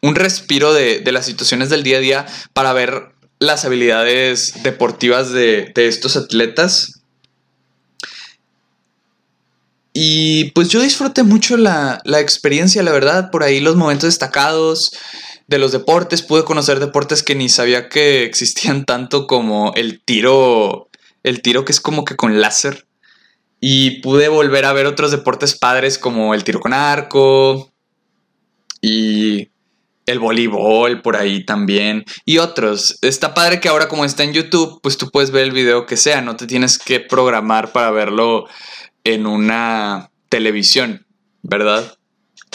un 0.00 0.14
respiro 0.14 0.72
de, 0.72 1.02
las 1.12 1.26
situaciones 1.26 1.68
del 1.68 1.82
día 1.82 1.98
a 1.98 2.00
día 2.00 2.26
para 2.54 2.72
ver 2.72 3.12
las 3.38 3.66
habilidades 3.66 4.62
deportivas 4.62 5.30
de, 5.30 5.72
de 5.74 5.88
estos 5.88 6.16
atletas 6.16 7.01
y 9.92 10.50
pues 10.52 10.68
yo 10.68 10.80
disfruté 10.80 11.22
mucho 11.22 11.56
la, 11.56 12.00
experiencia, 12.04 12.82
la 12.82 12.92
verdad, 12.92 13.30
por 13.30 13.42
ahí 13.42 13.60
los 13.60 13.76
momentos 13.76 14.08
destacados 14.08 14.92
de 15.48 15.58
los 15.58 15.72
deportes, 15.72 16.22
pude 16.22 16.44
conocer 16.44 16.80
deportes 16.80 17.22
que 17.22 17.34
ni 17.34 17.48
sabía 17.48 17.88
que 17.88 18.24
existían 18.24 18.86
tanto 18.86 19.26
como 19.26 19.72
el 19.76 20.02
tiro, 20.02 20.88
el 21.22 21.42
tiro 21.42 21.64
que 21.64 21.72
es 21.72 21.80
como 21.80 22.04
que 22.04 22.16
con 22.16 22.40
láser. 22.40 22.86
Y 23.60 24.00
pude 24.00 24.28
volver 24.28 24.64
a 24.64 24.72
ver 24.72 24.86
otros 24.86 25.10
deportes 25.10 25.56
padres 25.56 25.98
como 25.98 26.34
el 26.34 26.42
tiro 26.42 26.58
con 26.58 26.72
arco 26.72 27.72
y 28.80 29.50
el 30.06 30.18
voleibol 30.18 31.00
por 31.02 31.16
ahí 31.16 31.44
también 31.44 32.04
y 32.24 32.38
otros. 32.38 32.98
Está 33.02 33.34
padre 33.34 33.60
que 33.60 33.68
ahora 33.68 33.88
como 33.88 34.04
está 34.04 34.24
en 34.24 34.32
YouTube, 34.32 34.80
pues 34.82 34.96
tú 34.96 35.10
puedes 35.10 35.30
ver 35.30 35.44
el 35.44 35.52
video 35.52 35.86
que 35.86 35.96
sea, 35.96 36.22
no 36.22 36.34
te 36.34 36.46
tienes 36.46 36.78
que 36.78 36.98
programar 36.98 37.72
para 37.72 37.90
verlo 37.90 38.46
en 39.04 39.26
una 39.26 40.10
televisión, 40.28 41.06
¿verdad? 41.42 41.96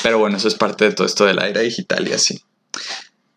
Pero 0.01 0.19
bueno, 0.19 0.37
eso 0.37 0.47
es 0.47 0.55
parte 0.55 0.85
de 0.85 0.91
todo 0.91 1.07
esto 1.07 1.25
de 1.25 1.33
la 1.33 1.47
era 1.47 1.61
digital 1.61 2.07
y 2.07 2.13
así. 2.13 2.41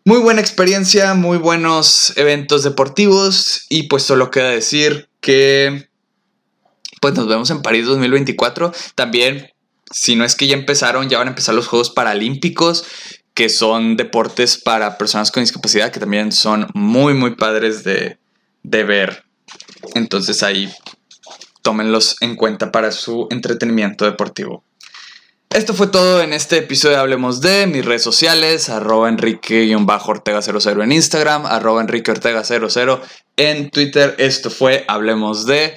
muy 0.05 0.19
buena 0.19 0.41
experiencia, 0.41 1.13
muy 1.13 1.37
buenos 1.37 2.13
eventos 2.17 2.63
deportivos 2.63 3.65
y 3.69 3.83
pues 3.83 4.03
solo 4.03 4.31
queda 4.31 4.49
decir 4.49 5.09
que 5.19 5.89
pues 7.01 7.15
nos 7.15 7.27
vemos 7.27 7.49
en 7.49 7.61
París 7.61 7.85
2024. 7.87 8.71
También, 8.95 9.49
si 9.91 10.15
no 10.15 10.23
es 10.23 10.35
que 10.35 10.47
ya 10.47 10.53
empezaron, 10.53 11.09
ya 11.09 11.17
van 11.17 11.27
a 11.27 11.31
empezar 11.31 11.55
los 11.55 11.67
Juegos 11.67 11.89
Paralímpicos, 11.89 12.85
que 13.33 13.49
son 13.49 13.97
deportes 13.97 14.57
para 14.57 14.97
personas 14.97 15.31
con 15.31 15.43
discapacidad, 15.43 15.91
que 15.91 15.99
también 15.99 16.31
son 16.31 16.67
muy, 16.73 17.13
muy 17.13 17.35
padres 17.35 17.83
de, 17.83 18.19
de 18.63 18.83
ver. 18.83 19.25
Entonces 19.95 20.43
ahí 20.43 20.71
tómenlos 21.61 22.17
en 22.21 22.35
cuenta 22.35 22.71
para 22.71 22.91
su 22.91 23.27
entretenimiento 23.29 24.05
deportivo. 24.05 24.63
Esto 25.49 25.73
fue 25.73 25.87
todo 25.87 26.21
en 26.21 26.31
este 26.31 26.59
episodio 26.59 26.95
de 26.95 27.01
Hablemos 27.01 27.41
de 27.41 27.67
mis 27.67 27.83
redes 27.83 28.03
sociales, 28.03 28.69
arroba 28.69 29.09
enrique-ortega00 29.09 30.83
en 30.83 30.91
Instagram, 30.93 31.45
arroba 31.45 31.81
enriqueortega00 31.81 33.01
en 33.35 33.69
Twitter. 33.69 34.15
Esto 34.17 34.49
fue 34.49 34.85
Hablemos 34.87 35.45
de 35.45 35.73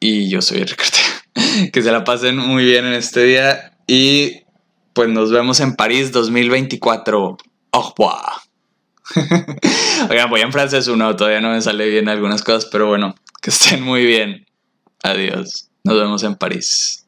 y 0.00 0.28
yo 0.28 0.42
soy 0.42 0.58
Enrique 0.58 0.82
Ortega. 0.82 1.16
que 1.72 1.82
se 1.82 1.92
la 1.92 2.04
pasen 2.04 2.36
muy 2.36 2.64
bien 2.64 2.84
en 2.84 2.94
este 2.94 3.22
día 3.22 3.72
y 3.86 4.42
pues 4.92 5.08
nos 5.08 5.30
vemos 5.30 5.60
en 5.60 5.76
París 5.76 6.10
2024. 6.12 7.36
Au 7.72 7.82
revoir. 7.90 8.32
Oigan, 10.10 10.30
voy 10.30 10.40
en 10.40 10.52
francés 10.52 10.88
uno, 10.88 11.14
todavía 11.14 11.40
no 11.40 11.50
me 11.50 11.60
sale 11.60 11.88
bien 11.88 12.08
algunas 12.08 12.42
cosas, 12.42 12.66
pero 12.72 12.88
bueno, 12.88 13.14
que 13.40 13.50
estén 13.50 13.82
muy 13.82 14.04
bien. 14.04 14.45
Adiós. 15.02 15.68
Nos 15.84 15.96
vemos 15.96 16.22
en 16.22 16.34
París. 16.34 17.04